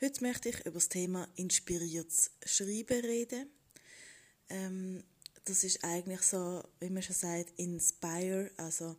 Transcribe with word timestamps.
Heute 0.00 0.22
möchte 0.22 0.50
ich 0.50 0.60
über 0.60 0.74
das 0.74 0.88
Thema 0.88 1.26
inspiriertes 1.34 2.30
Schreiben 2.46 3.04
reden. 3.04 3.50
Ähm, 4.48 5.02
das 5.44 5.64
ist 5.64 5.82
eigentlich 5.82 6.22
so, 6.22 6.62
wie 6.78 6.88
man 6.88 7.02
schon 7.02 7.16
sagt, 7.16 7.58
inspire, 7.58 8.48
also 8.58 8.94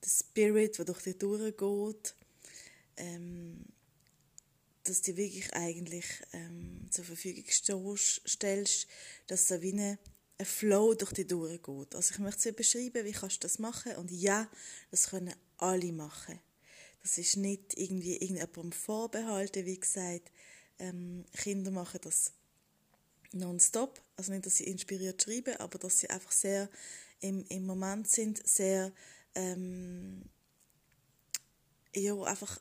der 0.00 0.08
Spirit, 0.08 0.78
der 0.78 0.84
durch 0.84 1.02
dich 1.02 1.18
durchgeht, 1.18 2.14
ähm, 2.98 3.64
dass 4.84 5.02
du 5.02 5.16
wirklich 5.16 5.52
eigentlich 5.54 6.06
ähm, 6.32 6.86
zur 6.88 7.04
Verfügung 7.04 7.96
stellst, 7.96 8.86
dass 9.26 9.48
so 9.48 9.60
wie 9.60 9.72
eine, 9.72 9.98
ein 10.38 10.46
Flow 10.46 10.94
durch 10.94 11.14
dich 11.14 11.26
durchgeht. 11.26 11.96
Also 11.96 12.14
ich 12.14 12.20
möchte 12.20 12.50
es 12.50 12.54
beschreiben, 12.54 13.04
wie 13.04 13.10
kannst 13.10 13.42
du 13.42 13.48
das 13.48 13.58
machen 13.58 13.96
und 13.96 14.12
ja, 14.12 14.48
das 14.92 15.08
können 15.08 15.34
alle 15.56 15.92
machen. 15.92 16.38
Das 17.04 17.18
ist 17.18 17.36
nicht 17.36 17.76
irgendwie 17.76 18.14
irgendjemandem 18.14 18.72
vorbehalten, 18.72 19.66
wie 19.66 19.78
gesagt. 19.78 20.32
Ähm, 20.78 21.26
Kinder 21.36 21.70
machen 21.70 22.00
das 22.02 22.32
nonstop. 23.32 24.00
Also 24.16 24.32
nicht, 24.32 24.46
dass 24.46 24.56
sie 24.56 24.64
inspiriert 24.64 25.22
schreiben, 25.22 25.54
aber 25.58 25.78
dass 25.78 25.98
sie 25.98 26.08
einfach 26.08 26.32
sehr 26.32 26.70
im, 27.20 27.44
im 27.50 27.66
Moment 27.66 28.08
sind, 28.08 28.46
sehr 28.48 28.90
ähm, 29.34 30.22
ja, 31.94 32.18
einfach 32.22 32.58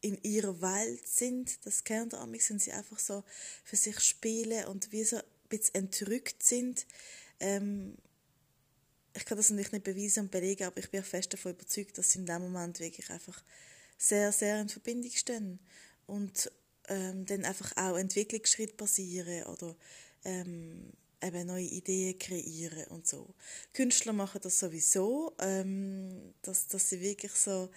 in 0.00 0.20
ihrer 0.24 0.60
Welt 0.60 1.06
sind. 1.06 1.64
Das 1.64 1.84
kennt 1.84 2.14
ihr 2.14 2.20
amig, 2.20 2.44
sind 2.44 2.60
sie 2.60 2.72
einfach 2.72 2.98
so 2.98 3.22
für 3.62 3.76
sich 3.76 4.00
spielen 4.00 4.66
und 4.66 4.90
wie 4.90 5.04
so 5.04 5.18
ein 5.18 5.22
bisschen 5.48 5.76
entrückt 5.76 6.42
sind. 6.42 6.84
Ähm, 7.38 7.96
ich 9.14 9.24
kann 9.24 9.38
das 9.38 9.50
natürlich 9.50 9.72
nicht 9.72 9.84
beweisen 9.84 10.24
und 10.24 10.30
belegen, 10.32 10.64
aber 10.64 10.78
ich 10.78 10.90
bin 10.90 11.04
fest 11.04 11.32
davon 11.32 11.52
überzeugt, 11.52 11.96
dass 11.96 12.10
sie 12.10 12.18
in 12.18 12.26
dem 12.26 12.42
Moment 12.42 12.80
wirklich 12.80 13.08
einfach 13.10 13.40
sehr, 13.98 14.32
sehr 14.32 14.60
in 14.60 14.68
Verbindung 14.68 15.10
stehen 15.10 15.58
und 16.06 16.50
ähm, 16.88 17.26
dann 17.26 17.44
einfach 17.44 17.76
auch 17.76 17.98
Entwicklungsschritte 17.98 18.74
passieren 18.74 19.44
oder 19.44 19.76
ähm, 20.24 20.92
eben 21.22 21.46
neue 21.46 21.64
Ideen 21.64 22.18
kreieren 22.18 22.84
und 22.88 23.06
so. 23.06 23.34
Künstler 23.74 24.12
machen 24.12 24.40
das 24.42 24.58
sowieso, 24.58 25.34
ähm, 25.40 26.32
dass, 26.42 26.68
dass 26.68 26.88
sie 26.88 27.00
wirklich 27.00 27.32
so 27.32 27.68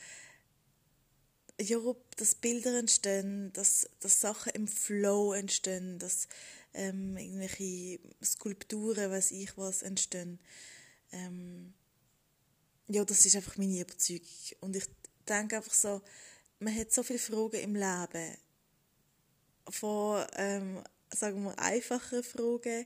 ja, 1.60 1.78
dass 2.18 2.36
Bilder 2.36 2.80
entstehen, 2.80 3.52
dass, 3.54 3.88
dass 4.00 4.22
Sachen 4.22 4.52
im 4.54 4.68
Flow 4.68 5.34
entstehen, 5.34 6.00
dass 6.00 6.28
ähm, 6.74 7.18
irgendwelche 7.18 8.00
Skulpturen, 8.24 9.12
weiß 9.12 9.32
ich 9.32 9.58
was, 9.58 9.84
entstehen. 9.84 10.40
Ähm, 11.12 11.74
ja, 12.88 13.06
das 13.06 13.26
ist 13.26 13.36
einfach 13.36 13.58
meine 13.58 13.80
Überzeugung. 13.80 14.28
Und 14.62 14.76
ich 14.76 14.86
denke 15.26 15.58
einfach 15.58 15.74
so, 15.74 16.02
man 16.60 16.76
hat 16.76 16.92
so 16.92 17.04
viele 17.04 17.20
Fragen 17.20 17.62
im 17.62 17.76
Leben. 17.76 18.38
Von, 19.70 20.26
ähm, 20.36 20.84
sagen 21.14 21.44
wir, 21.44 21.58
einfachen 21.60 22.24
Fragen, 22.24 22.86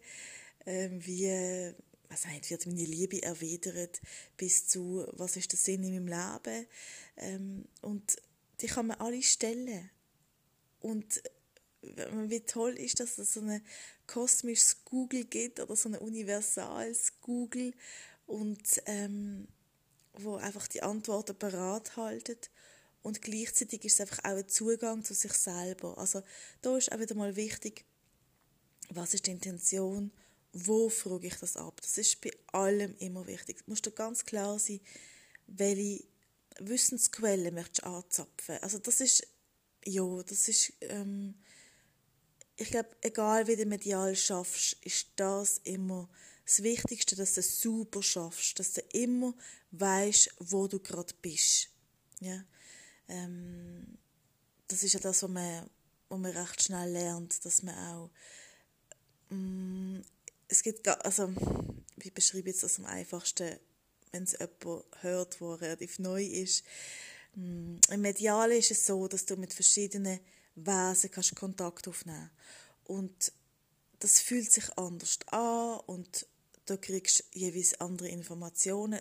ähm, 0.66 1.06
wie, 1.06 1.74
was 2.10 2.26
heißt, 2.26 2.50
wird 2.50 2.66
meine 2.68 2.86
Liebe 2.86 3.22
erwidert, 3.22 4.02
bis 4.38 4.68
zu, 4.68 5.06
was 5.14 5.38
ist 5.38 5.52
der 5.52 5.60
Sinn 5.60 5.84
in 5.84 6.06
meinem 6.06 6.08
Leben? 6.08 6.68
Ähm, 7.18 7.66
und 7.82 8.18
die 8.62 8.68
kann 8.68 8.88
man 8.88 9.00
alle 9.00 9.22
stellen. 9.22 9.90
Und 10.82 11.22
wie 11.82 12.40
toll 12.42 12.74
ist, 12.74 13.00
dass 13.00 13.18
es 13.18 13.34
so 13.34 13.42
ein 13.42 13.62
kosmisches 14.08 14.84
Google 14.86 15.26
gibt 15.26 15.60
oder 15.60 15.76
so 15.76 15.90
ein 15.90 15.96
universales 15.96 17.14
Google 17.22 17.74
und 18.26 18.82
ähm, 18.86 19.48
wo 20.20 20.36
einfach 20.36 20.68
die 20.68 20.84
Antworten 20.84 21.38
parat 21.38 21.96
haltet 21.98 22.50
und 23.02 23.22
gleichzeitig 23.22 23.86
ist 23.86 23.94
es 23.94 24.02
einfach 24.02 24.20
auch 24.24 24.38
ein 24.38 24.50
Zugang 24.50 25.04
zu 25.04 25.14
sich 25.14 25.34
selber. 25.34 25.98
Also 25.98 26.24
da 26.62 26.76
ist 26.76 26.92
auch 26.92 27.00
wieder 27.00 27.14
mal 27.14 27.36
wichtig, 27.36 27.86
was 28.90 29.14
ist 29.14 29.28
die 29.28 29.32
Intention, 29.32 30.12
wo 30.54 30.90
frage 30.90 31.28
ich 31.28 31.36
das 31.36 31.58
ab. 31.58 31.80
Das 31.82 31.98
ist 31.98 32.22
bei 32.22 32.32
allem 32.52 32.96
immer 32.98 33.28
wichtig. 33.28 33.58
Es 33.60 33.68
muss 33.68 33.82
dir 33.82 33.92
ganz 33.92 34.26
klar 34.26 34.58
sein, 34.58 34.80
welche 35.48 36.04
Wissensquelle 36.60 37.52
möchtest 37.52 37.84
du 37.84 37.90
anzapfen. 37.90 38.58
Also 38.62 38.80
das 38.80 39.02
ist, 39.02 39.28
ja, 39.86 40.24
das 40.24 40.48
ist, 40.48 40.74
ähm, 40.82 41.36
ich 42.56 42.72
glaube, 42.72 42.90
egal 43.02 43.48
wie 43.48 43.56
du 43.56 43.66
medial 43.66 44.16
schaffst, 44.16 44.78
ist 44.84 45.10
das 45.18 45.60
immer 45.60 46.10
das 46.46 46.62
Wichtigste, 46.62 47.16
dass 47.16 47.34
du 47.34 47.40
es 47.40 47.62
super 47.62 48.04
schaffst, 48.04 48.60
dass 48.60 48.74
du 48.74 48.82
immer 48.94 49.34
weißt, 49.72 50.36
wo 50.40 50.68
du 50.68 50.80
gerade 50.80 51.14
bist. 51.22 51.70
Ja? 52.20 52.44
Ähm, 53.08 53.98
das 54.68 54.84
ist 54.84 54.94
ja 54.94 55.00
das, 55.00 55.24
was 55.24 55.30
man, 55.30 55.70
was 56.10 56.20
man 56.20 56.32
recht 56.32 56.64
schnell 56.64 56.92
lernt, 56.92 57.44
dass 57.46 57.64
man 57.64 57.76
auch 57.76 58.10
mm, 59.30 60.02
es 60.48 60.62
gibt, 60.62 60.88
also, 60.88 61.34
wie 61.98 62.12
beschreibe 62.12 62.52
ich 62.52 62.60
das 62.60 62.78
am 62.78 62.86
einfachsten, 62.86 63.58
wenn 64.12 64.24
es 64.24 64.34
jemand 64.34 64.86
hört, 65.02 65.42
der 65.42 65.62
relativ 65.62 66.00
neu 66.00 66.24
ist. 66.24 66.64
Mm, 67.34 67.78
Im 67.90 68.02
Medial 68.02 68.52
ist 68.52 68.72
es 68.72 68.86
so, 68.86 69.08
dass 69.08 69.26
du 69.26 69.36
mit 69.36 69.54
verschiedenen 69.54 70.20
Wesen 70.56 71.12
kannst 71.12 71.36
Kontakt 71.36 71.88
aufnehmen 71.88 72.30
und 72.86 73.34
das 74.00 74.20
fühlt 74.20 74.52
sich 74.52 74.78
anders 74.78 75.20
an 75.28 75.80
und 75.88 76.28
da 76.66 76.78
kriegst 76.78 77.20
du 77.20 77.40
jeweils 77.40 77.80
andere 77.80 78.10
Informationen. 78.10 79.00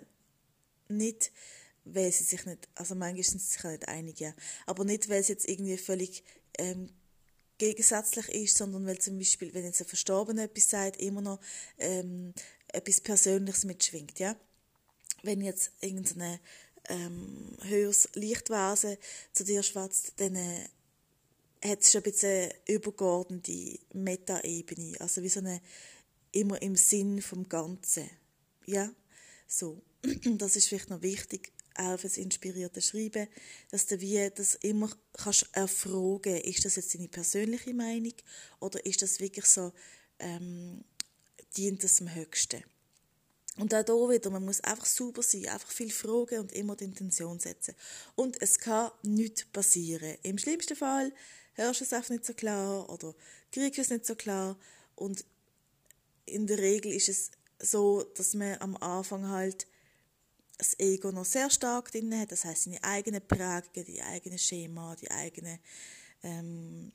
Nicht, 0.89 1.33
weil 1.85 2.13
sie 2.13 2.25
sich 2.25 2.45
nicht, 2.47 2.69
also 2.75 2.95
manchmal 2.95 3.25
sind 3.25 3.41
sie 3.41 3.55
sich 3.55 3.65
nicht 3.65 3.89
einig, 3.89 4.21
ja. 4.21 4.35
aber 4.67 4.85
nicht, 4.85 5.09
weil 5.09 5.21
es 5.21 5.29
jetzt 5.29 5.49
irgendwie 5.49 5.77
völlig 5.77 6.25
ähm, 6.59 6.91
gegensätzlich 7.59 8.29
ist, 8.29 8.57
sondern 8.57 8.87
weil 8.87 8.99
zum 8.99 9.19
Beispiel, 9.19 9.53
wenn 9.55 9.65
jetzt 9.65 9.81
ein 9.81 9.87
Verstorbener 9.87 10.45
etwas 10.45 10.69
sagt, 10.69 11.01
immer 11.01 11.21
noch 11.21 11.41
ähm, 11.79 12.35
etwas 12.69 13.01
Persönliches 13.01 13.65
mitschwingt, 13.65 14.19
ja. 14.19 14.37
Wenn 15.23 15.41
jetzt 15.41 15.71
irgendein 15.81 16.39
ähm, 16.89 17.57
höheres 17.63 18.11
Lichtwesen 18.15 18.99
zu 19.33 19.45
dir 19.45 19.63
schwatzt, 19.63 20.13
dann 20.17 20.37
äh, 20.37 20.69
hat 21.65 21.81
es 21.81 21.93
schon 21.93 22.01
ein 22.01 22.11
bisschen 22.11 22.53
übergeordnete 22.67 23.79
Meta-Ebene, 23.95 25.01
also 25.01 25.23
wie 25.23 25.31
so 25.31 25.41
eine 25.41 25.63
immer 26.35 26.61
im 26.63 26.77
Sinn 26.77 27.23
vom 27.23 27.49
Ganzen. 27.49 28.09
Ja, 28.67 28.93
so. 29.47 29.83
Das 30.39 30.57
ist 30.57 30.69
vielleicht 30.69 30.91
noch 30.91 31.03
wichtig, 31.03 31.53
auch 31.77 31.99
fürs 31.99 32.19
inspirierte 32.19 32.81
Schreiben, 32.81 33.27
dass 33.71 33.87
du 33.87 34.01
wie 34.01 34.31
das 34.35 34.55
immer 34.57 34.91
kannst 35.13 35.49
erfragen, 35.53 36.37
ist 36.43 36.65
das 36.65 36.77
jetzt 36.77 36.95
deine 36.95 37.09
persönliche 37.09 37.75
Meinung 37.75 38.15
oder 38.61 38.85
ist 38.85 39.03
das 39.03 39.19
wirklich 39.21 39.47
so, 39.47 39.73
ähm, 40.19 40.85
dient 41.57 41.83
das 41.83 41.97
dem 41.97 42.15
Höchsten? 42.15 42.63
Und 43.57 43.73
auch 43.73 43.85
hier 43.85 44.17
wieder, 44.17 44.31
man 44.31 44.45
muss 44.45 44.61
einfach 44.61 44.87
sauber 44.87 45.23
sein, 45.23 45.47
einfach 45.47 45.71
viel 45.71 45.91
fragen 45.91 46.41
und 46.41 46.53
immer 46.53 46.75
die 46.75 46.85
Intention 46.85 47.39
setzen. 47.39 47.75
Und 48.17 48.41
es 48.43 48.59
kann 48.59 48.91
nichts 49.03 49.45
passieren. 49.45 50.17
Im 50.23 50.39
schlimmsten 50.39 50.77
Fall 50.77 51.13
hörst 51.55 51.81
du 51.81 51.85
es 51.85 51.93
einfach 51.93 52.11
nicht 52.11 52.25
so 52.27 52.35
klar 52.35 52.89
oder 52.91 53.15
kriegst 53.53 53.79
du 53.79 53.83
es 53.83 53.91
nicht 53.91 54.07
so 54.07 54.17
klar 54.17 54.59
und 54.97 55.25
in 56.27 56.47
der 56.47 56.59
Regel 56.59 56.93
ist 56.93 57.09
es 57.09 57.31
so, 57.59 58.03
dass 58.03 58.35
man 58.35 58.59
am 58.59 58.77
Anfang 58.77 59.29
halt 59.29 59.67
das 60.59 60.79
Ego 60.79 61.11
noch 61.11 61.25
sehr 61.25 61.51
stark 61.51 61.91
drin 61.91 62.19
hat, 62.19 62.33
das 62.33 62.45
heißt 62.45 62.65
seine 62.65 62.83
eigenen 62.85 63.27
Prägungen, 63.27 63.85
die 63.87 64.03
eigenen 64.03 64.39
Schema, 64.39 64.95
die 64.97 65.11
eigenen 65.11 65.59
ähm, 66.23 66.93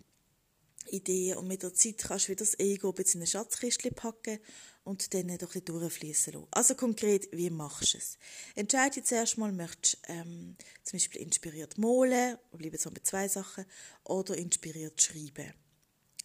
Ideen 0.91 1.37
und 1.37 1.47
mit 1.47 1.61
der 1.61 1.73
Zeit 1.73 1.97
kannst 1.97 2.27
du 2.27 2.31
wieder 2.31 2.45
das 2.45 2.57
Ego 2.57 2.93
ein 2.97 3.05
in 3.05 3.19
eine 3.19 3.27
Schatzkiste 3.27 3.91
packen 3.91 4.39
und 4.83 5.13
dann 5.13 5.37
doch 5.37 5.53
ein 5.53 5.65
durchfließen 5.65 6.33
lassen. 6.33 6.47
Also 6.51 6.75
konkret, 6.75 7.29
wie 7.31 7.49
machst 7.49 7.93
du 7.93 7.97
es? 7.97 8.17
Entscheide 8.55 8.95
dich 8.95 9.05
zuerst 9.05 9.37
mal, 9.37 9.51
möchtest 9.51 9.97
du 10.07 10.13
ähm, 10.13 10.55
zum 10.83 10.97
Beispiel 10.97 11.21
inspiriert 11.21 11.77
malen, 11.77 12.37
wir 12.51 12.57
bleiben 12.57 12.73
jetzt 12.73 12.91
bei 12.91 13.01
zwei 13.03 13.27
Sachen, 13.27 13.65
oder 14.03 14.37
inspiriert 14.37 15.01
schreiben. 15.01 15.53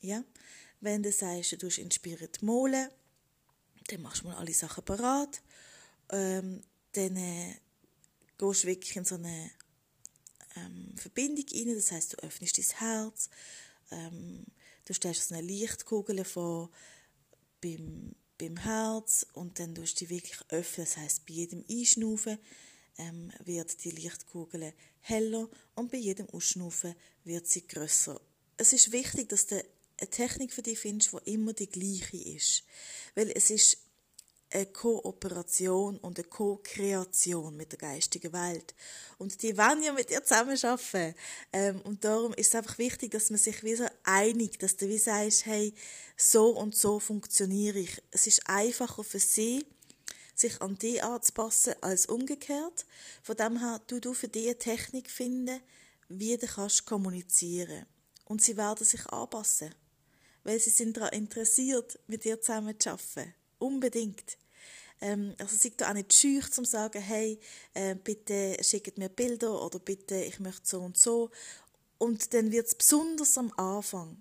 Ja? 0.00 0.24
Wenn 0.84 1.02
du 1.02 1.10
sagst, 1.10 1.60
du 1.60 1.66
hast 1.66 1.78
inspiriert 1.78 2.42
malen, 2.42 2.88
dann 3.88 4.02
machst 4.02 4.22
du 4.22 4.26
mal 4.26 4.36
alle 4.36 4.54
Sachen 4.54 4.84
parat. 4.84 5.42
Ähm, 6.10 6.60
dann 6.92 7.16
äh, 7.16 7.54
gehst 8.38 8.64
du 8.64 8.68
wirklich 8.68 8.96
in 8.96 9.04
so 9.04 9.16
eine 9.16 9.50
ähm, 10.56 10.94
Verbindung 10.96 11.46
rein. 11.52 11.74
Das 11.74 11.90
heißt, 11.90 12.12
du 12.12 12.16
öffnest 12.18 12.58
dein 12.58 12.78
Herz. 12.78 13.28
Ähm, 13.90 14.44
Du 14.84 14.92
stellst 14.92 15.28
so 15.28 15.34
eine 15.34 15.46
Lichtkugel 15.46 16.24
vor 16.24 16.70
beim, 17.62 18.14
beim 18.38 18.56
Herz 18.58 19.26
und 19.32 19.58
dann 19.58 19.74
tust 19.74 20.00
du 20.00 20.04
die 20.04 20.10
wirklich 20.10 20.38
öffnen. 20.50 20.86
Das 20.86 20.96
heißt, 20.98 21.26
bei 21.26 21.32
jedem 21.32 21.64
Einschnaufen 21.70 22.38
ähm, 22.98 23.32
wird 23.44 23.82
die 23.82 23.90
Lichtkugel 23.90 24.74
heller 25.00 25.48
und 25.74 25.90
bei 25.90 25.96
jedem 25.96 26.28
Ausschnaufen 26.30 26.94
wird 27.24 27.46
sie 27.46 27.66
größer. 27.66 28.20
Es 28.58 28.72
ist 28.74 28.92
wichtig, 28.92 29.30
dass 29.30 29.46
du 29.46 29.64
eine 30.04 30.10
Technik 30.10 30.52
für 30.52 30.62
dich 30.62 30.78
findest, 30.78 31.12
die 31.12 31.32
immer 31.32 31.52
die 31.52 31.68
gleiche 31.68 32.16
ist. 32.16 32.64
Weil 33.14 33.30
es 33.34 33.50
ist 33.50 33.78
eine 34.50 34.66
Kooperation 34.66 35.98
und 35.98 36.18
eine 36.18 36.28
Co-Kreation 36.28 37.56
mit 37.56 37.72
der 37.72 37.78
geistigen 37.78 38.32
Welt. 38.32 38.74
Und 39.18 39.42
die 39.42 39.56
wollen 39.58 39.82
ja 39.82 39.92
mit 39.92 40.10
dir 40.10 40.22
zusammenarbeiten. 40.22 41.14
Ähm, 41.52 41.80
und 41.82 42.04
darum 42.04 42.32
ist 42.34 42.48
es 42.48 42.54
einfach 42.54 42.78
wichtig, 42.78 43.10
dass 43.10 43.30
man 43.30 43.38
sich 43.38 43.62
wie 43.64 43.74
so 43.74 43.86
einigt, 44.04 44.62
dass 44.62 44.76
du 44.76 44.88
wie 44.88 44.98
sagst, 44.98 45.46
hey, 45.46 45.74
so 46.16 46.50
und 46.50 46.76
so 46.76 47.00
funktioniere 47.00 47.80
ich. 47.80 48.00
Es 48.12 48.26
ist 48.26 48.42
einfacher 48.46 49.02
für 49.02 49.18
sie, 49.18 49.66
sich 50.36 50.60
an 50.62 50.76
die 50.76 51.00
anzupassen, 51.00 51.74
als 51.80 52.06
umgekehrt. 52.06 52.86
Von 53.22 53.36
dem 53.36 53.58
her, 53.58 53.80
du, 53.86 54.00
du 54.00 54.14
für 54.14 54.28
die 54.28 54.46
eine 54.46 54.58
Technik 54.58 55.10
finden, 55.10 55.60
wie 56.08 56.36
du 56.36 56.46
kannst 56.46 56.86
kommunizieren. 56.86 57.86
Und 58.24 58.42
sie 58.42 58.56
werden 58.56 58.84
sich 58.84 59.04
anpassen. 59.06 59.74
Weil 60.44 60.60
sie 60.60 60.70
sind 60.70 60.96
daran 60.96 61.12
interessiert, 61.12 61.98
mit 62.06 62.24
dir 62.24 62.40
zusammen 62.40 62.78
zu 62.78 62.90
arbeiten. 62.90 63.34
Unbedingt. 63.58 64.36
Ähm, 65.00 65.34
also 65.38 65.56
seid 65.56 65.80
da 65.80 65.90
auch 65.90 65.94
nicht 65.94 66.12
scheu, 66.12 66.40
zum 66.50 66.64
sagen, 66.64 67.00
hey, 67.02 67.38
äh, 67.74 67.94
bitte 67.94 68.56
schickt 68.62 68.98
mir 68.98 69.08
Bilder 69.08 69.60
oder 69.62 69.78
bitte, 69.78 70.16
ich 70.16 70.38
möchte 70.40 70.62
so 70.64 70.80
und 70.80 70.96
so. 70.96 71.30
Und 71.98 72.32
dann 72.34 72.52
wird 72.52 72.66
es 72.66 72.74
besonders 72.74 73.36
am 73.38 73.52
Anfang, 73.56 74.18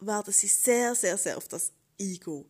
werden 0.00 0.32
sie 0.32 0.48
sehr, 0.48 0.94
sehr, 0.94 1.16
sehr 1.16 1.36
auf 1.36 1.48
das 1.48 1.72
eingehen. 2.00 2.44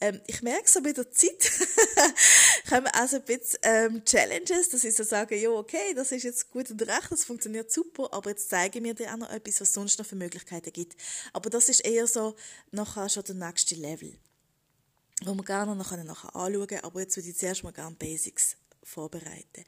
Ähm, 0.00 0.20
ich 0.26 0.42
merke 0.42 0.68
so 0.68 0.82
bei 0.82 0.92
der 0.92 1.10
Zeit, 1.10 1.50
kommen 2.68 2.88
also 2.88 3.16
ein 3.16 3.24
bisschen 3.24 3.58
ähm, 3.62 4.04
Challenges, 4.04 4.68
dass 4.70 4.84
ich 4.84 4.94
so 4.94 5.04
sage, 5.04 5.36
ja, 5.36 5.50
okay, 5.50 5.94
das 5.94 6.12
ist 6.12 6.22
jetzt 6.22 6.50
gut 6.50 6.70
und 6.70 6.82
recht, 6.82 7.10
das 7.10 7.24
funktioniert 7.24 7.70
super, 7.70 8.08
aber 8.12 8.30
jetzt 8.30 8.48
zeige 8.50 8.80
mir 8.80 8.94
dir 8.94 9.12
auch 9.12 9.18
noch 9.18 9.30
etwas, 9.30 9.60
was 9.60 9.72
sonst 9.72 9.98
noch 9.98 10.06
für 10.06 10.16
Möglichkeiten 10.16 10.72
gibt. 10.72 10.96
Aber 11.32 11.50
das 11.50 11.68
ist 11.68 11.84
eher 11.84 12.06
so 12.06 12.34
nachher 12.70 13.08
schon 13.08 13.24
der 13.24 13.34
nächste 13.34 13.74
Level 13.74 14.16
wo 15.24 15.34
wir 15.34 15.44
gerne 15.44 15.76
noch 15.76 15.90
nachher 15.90 16.34
anschauen 16.34 16.66
können, 16.66 16.84
aber 16.84 17.00
jetzt 17.00 17.16
würde 17.16 17.28
ich 17.28 17.36
zuerst 17.36 17.62
mal 17.64 17.72
gerne 17.72 17.94
Basics 17.96 18.56
vorbereiten. 18.82 19.64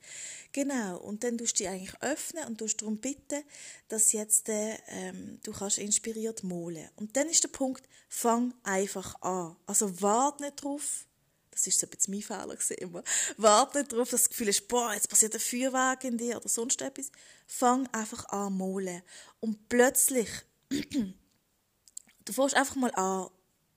Genau, 0.52 0.99
und 0.99 1.23
dann 1.23 1.38
tust 1.38 1.58
du 1.58 1.64
die 1.64 1.69
eigentlich 1.69 1.94
öffnen 2.02 2.44
und 2.46 2.58
tust 2.58 2.81
darum 2.81 2.99
bitten, 2.99 3.43
dass 3.88 4.12
jetzt 4.12 4.49
ähm, 4.49 5.38
du 5.43 5.52
kannst 5.52 5.79
inspiriert 5.79 6.43
malen. 6.43 6.88
Und 6.96 7.17
dann 7.17 7.29
ist 7.29 7.44
der 7.44 7.49
Punkt, 7.49 7.88
fang 8.08 8.55
einfach 8.64 9.20
an. 9.23 9.56
Also 9.67 10.00
warte 10.00 10.43
nicht 10.43 10.62
drauf, 10.62 11.06
das 11.54 11.66
ist 11.66 11.78
so 11.78 11.86
ein 11.86 11.90
bisschen 11.90 12.14
mein 12.14 12.22
Fehler 12.22 12.78
immer. 12.78 13.02
Warte 13.36 13.78
nicht 13.78 13.92
drauf, 13.92 14.10
dass 14.10 14.22
das 14.22 14.28
Gefühl 14.28 14.48
ist, 14.48 14.68
boah, 14.68 14.92
jetzt 14.92 15.08
passiert 15.08 15.34
ein 15.34 15.40
Feuerwerk 15.40 16.04
in 16.04 16.18
dir 16.18 16.36
oder 16.36 16.48
sonst 16.48 16.82
etwas. 16.82 17.10
Fang 17.46 17.86
einfach 17.92 18.24
an 18.26 18.56
malen. 18.56 19.02
Und 19.40 19.68
plötzlich, 19.68 20.28
du 20.68 22.32
fängst 22.32 22.56
einfach 22.56 22.76
mal 22.76 22.94
an, 22.94 23.28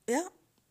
ja, 0.08 0.22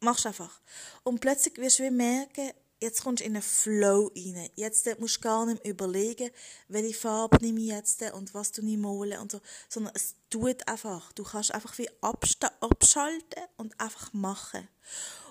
machst 0.02 0.26
einfach. 0.26 0.62
Und 1.04 1.20
plötzlich 1.22 1.58
wirst 1.58 1.80
du 1.80 1.90
merken, 1.90 2.52
jetzt 2.80 3.04
kommst 3.04 3.22
du 3.22 3.26
in 3.26 3.36
einen 3.36 3.42
Flow 3.42 4.12
rein. 4.16 4.50
Jetzt 4.56 4.88
musst 5.00 5.18
du 5.18 5.22
gar 5.22 5.46
nicht 5.46 5.64
mehr 5.64 5.74
überlegen, 5.74 6.30
welche 6.68 6.98
Farbe 6.98 7.38
nehme 7.42 7.62
ich 7.62 7.68
jetzt 7.68 8.02
und 8.14 8.34
was 8.34 8.52
du 8.52 8.62
nicht 8.62 8.80
malen 8.80 9.20
und 9.20 9.32
so, 9.32 9.42
sondern 9.70 9.94
es 9.96 10.16
tut 10.30 10.68
einfach. 10.68 11.12
Du 11.14 11.24
kannst 11.24 11.54
einfach 11.54 11.78
wie 11.78 11.90
abschalten 12.02 13.44
und 13.58 13.80
einfach 13.80 14.14
machen. 14.14 14.68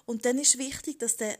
Und 0.06 0.24
dann 0.24 0.38
ist 0.38 0.58
wichtig, 0.58 0.98
dass 0.98 1.16
du 1.16 1.36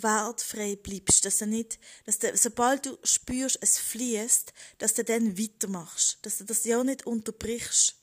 wertfrei 0.00 0.76
bleibst, 0.76 1.24
dass 1.24 1.38
du 1.38 1.46
nicht, 1.46 1.78
dass 2.06 2.18
du, 2.18 2.36
sobald 2.36 2.86
du 2.86 2.96
spürst, 3.02 3.58
es 3.60 3.78
fließt, 3.78 4.52
dass 4.78 4.94
du 4.94 5.04
dann 5.04 5.36
weitermachst, 5.38 6.18
dass 6.22 6.38
du 6.38 6.44
das 6.44 6.64
ja 6.64 6.82
nicht 6.84 7.06
unterbrichst. 7.06 7.96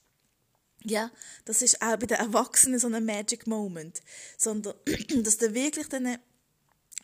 Ja, 0.84 1.12
das 1.46 1.62
ist 1.62 1.82
auch 1.82 1.98
bei 1.98 2.06
den 2.06 2.18
Erwachsenen 2.18 2.80
so 2.80 2.88
ein 2.88 3.06
Magic 3.06 3.48
Moment. 3.48 4.02
Sondern, 4.38 4.76
dass 5.24 5.38
du 5.38 5.54
wirklich 5.54 5.88
dann 5.90 6.20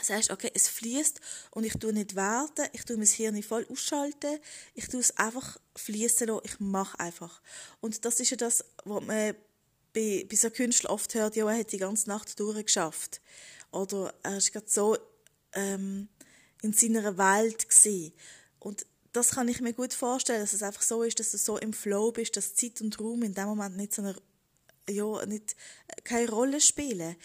sagst, 0.02 0.32
okay, 0.32 0.52
es 0.54 0.68
fließt 0.68 1.20
und 1.52 1.64
ich 1.64 1.74
tue 1.74 1.94
nicht 1.94 2.16
warten, 2.16 2.68
ich 2.74 2.84
tue 2.84 2.98
mein 2.98 3.08
Hirn 3.08 3.42
voll 3.44 3.66
ausschalten, 3.70 4.40
ich 4.74 4.88
tue 4.88 5.00
es 5.00 5.18
einfach 5.18 5.58
fließen 5.76 6.28
lassen, 6.28 6.42
ich 6.44 6.60
mache 6.60 7.00
einfach. 7.00 7.42
Und 7.82 8.04
das 8.06 8.20
ist 8.20 8.32
ja 8.32 8.38
das, 8.38 8.64
was 8.84 9.04
man 9.04 9.36
bei, 9.94 10.26
bei 10.30 10.36
so 10.36 10.50
Künstlern 10.50 10.92
oft 10.92 11.14
hört, 11.16 11.36
ja, 11.36 11.50
er 11.50 11.60
hat 11.60 11.72
die 11.72 11.78
ganze 11.78 12.10
Nacht 12.10 12.40
durchgeschafft. 12.40 13.22
Oder 13.76 14.14
er 14.24 14.38
ist 14.38 14.54
gerade 14.54 14.70
so 14.70 14.98
ähm, 15.52 16.08
in 16.62 16.72
seiner 16.72 17.18
Welt 17.18 17.68
gesehen. 17.68 18.14
Und 18.60 18.86
das 19.12 19.32
kann 19.32 19.50
ich 19.50 19.60
mir 19.60 19.74
gut 19.74 19.94
vorstellen, 19.94 20.40
dass 20.40 20.54
es 20.54 20.64
einfach 20.64 20.82
so 20.82 21.04
ist, 21.04 21.20
dass 21.20 21.32
du 21.32 21.38
so 21.38 21.58
im 21.58 21.74
Flow 21.74 22.12
bist, 22.12 22.38
dass 22.38 22.56
Zeit 22.56 22.80
und 22.80 22.98
Raum 23.00 23.24
in 23.24 23.34
dem 23.34 23.46
Moment 23.46 23.76
nicht 23.76 23.94
so 23.94 24.02
eine, 24.02 24.16
ja, 24.90 25.26
nicht, 25.26 25.58
keine 26.06 26.30
Rolle 26.30 26.62
spielen. 26.62 27.18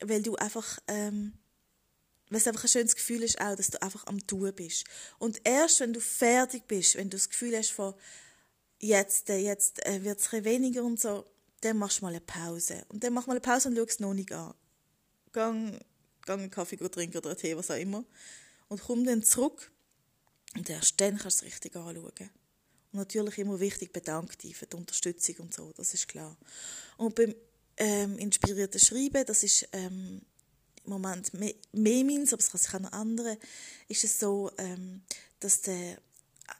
Weil 0.00 0.22
du 0.22 0.36
einfach, 0.36 0.78
ähm, 0.88 1.34
weil 2.30 2.40
es 2.40 2.48
einfach 2.48 2.64
ein 2.64 2.68
schönes 2.68 2.96
Gefühl 2.96 3.22
ist 3.22 3.38
auch, 3.40 3.54
dass 3.54 3.68
du 3.68 3.80
einfach 3.82 4.06
am 4.06 4.26
Tun 4.26 4.54
bist. 4.54 4.84
Und 5.18 5.42
erst, 5.44 5.80
wenn 5.80 5.92
du 5.92 6.00
fertig 6.00 6.66
bist, 6.66 6.96
wenn 6.96 7.10
du 7.10 7.18
das 7.18 7.28
Gefühl 7.28 7.56
hast 7.56 7.72
von, 7.72 7.94
jetzt, 8.80 9.28
äh, 9.28 9.36
jetzt 9.36 9.84
äh, 9.86 10.02
wird 10.02 10.18
es 10.18 10.32
weniger 10.32 10.82
und 10.82 10.98
so, 10.98 11.26
dann 11.60 11.76
machst 11.76 12.00
du 12.00 12.04
mal 12.06 12.10
eine 12.10 12.22
Pause. 12.22 12.86
Und 12.88 13.04
dann 13.04 13.12
mach 13.12 13.26
mal 13.26 13.34
eine 13.34 13.40
Pause 13.40 13.68
und 13.68 13.76
schau 13.76 13.84
es 13.84 14.00
noch 14.00 14.14
nicht 14.14 14.32
an. 14.32 14.54
Gang, 15.34 15.78
gang 16.24 16.40
einen 16.40 16.50
Kaffee 16.50 16.76
trinken 16.76 17.18
oder 17.18 17.30
einen 17.30 17.38
Tee, 17.38 17.56
was 17.56 17.70
auch 17.70 17.76
immer. 17.76 18.04
Und 18.68 18.80
komm 18.80 19.04
dann 19.04 19.22
zurück 19.22 19.70
und 20.56 20.70
erst 20.70 20.98
dann 21.00 21.18
kannst 21.18 21.42
du 21.42 21.46
es 21.46 21.52
richtig 21.52 21.76
anschauen. 21.76 21.96
Und 22.06 22.30
natürlich 22.92 23.38
immer 23.38 23.60
wichtig, 23.60 23.92
bedankt 23.92 24.42
dich 24.42 24.56
für 24.56 24.66
die 24.66 24.76
Unterstützung 24.76 25.36
und 25.40 25.52
so, 25.52 25.72
das 25.76 25.92
ist 25.92 26.08
klar. 26.08 26.36
Und 26.96 27.14
beim 27.14 27.34
ähm, 27.76 28.16
inspirierten 28.18 28.80
Schreiben, 28.80 29.26
das 29.26 29.42
ist 29.42 29.68
ähm, 29.72 30.22
im 30.84 30.90
Moment 30.90 31.34
mehr, 31.34 31.54
mehr 31.72 32.04
meins, 32.04 32.32
aber 32.32 32.40
es 32.40 32.50
kann 32.50 32.60
sich 32.60 32.74
auch 32.74 32.80
noch 32.80 32.92
andere, 32.92 33.38
ist 33.88 34.04
es 34.04 34.18
so, 34.18 34.50
ähm, 34.58 35.02
dass 35.40 35.62
der, 35.62 35.98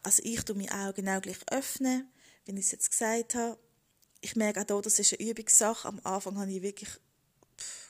also 0.03 0.23
ich 0.25 0.43
tue 0.43 0.57
meine 0.57 0.73
Augen 0.73 1.05
genau 1.05 1.21
gleich 1.21 1.39
öffnen, 1.51 2.09
wie 2.47 2.53
ich 2.53 2.67
es 2.67 2.73
jetzt 2.73 2.91
gesagt 2.91 3.37
habe. 3.37 3.59
Ich 4.21 4.37
merke 4.37 4.63
auch 4.63 4.67
hier, 4.67 4.83
das 4.83 4.99
ist 4.99 5.13
eine 5.19 5.31
Übungssache. 5.31 5.87
Am 5.87 6.01
Anfang 6.03 6.39
habe 6.39 6.51
ich 6.51 6.63
wirklich, 6.63 6.89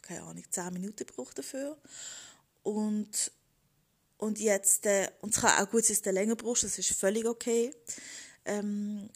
keine 0.07 0.23
Ahnung, 0.23 0.45
zehn 0.51 0.73
Minuten 0.73 1.07
gebraucht 1.07 1.39
dafür. 1.39 1.77
Und 2.63 3.33
und 4.17 4.39
jetzt, 4.39 4.87
äh, 4.87 5.11
und 5.21 5.35
es 5.35 5.41
kann 5.41 5.63
auch 5.63 5.71
gut 5.71 5.85
sein, 5.85 5.97
dass 5.97 6.03
du 6.03 6.11
länger 6.11 6.37
brauchst, 6.37 6.65
das 6.65 6.79
ist 6.79 6.93
völlig 6.93 7.27
okay. 7.27 7.75
Ähm, 8.45 9.11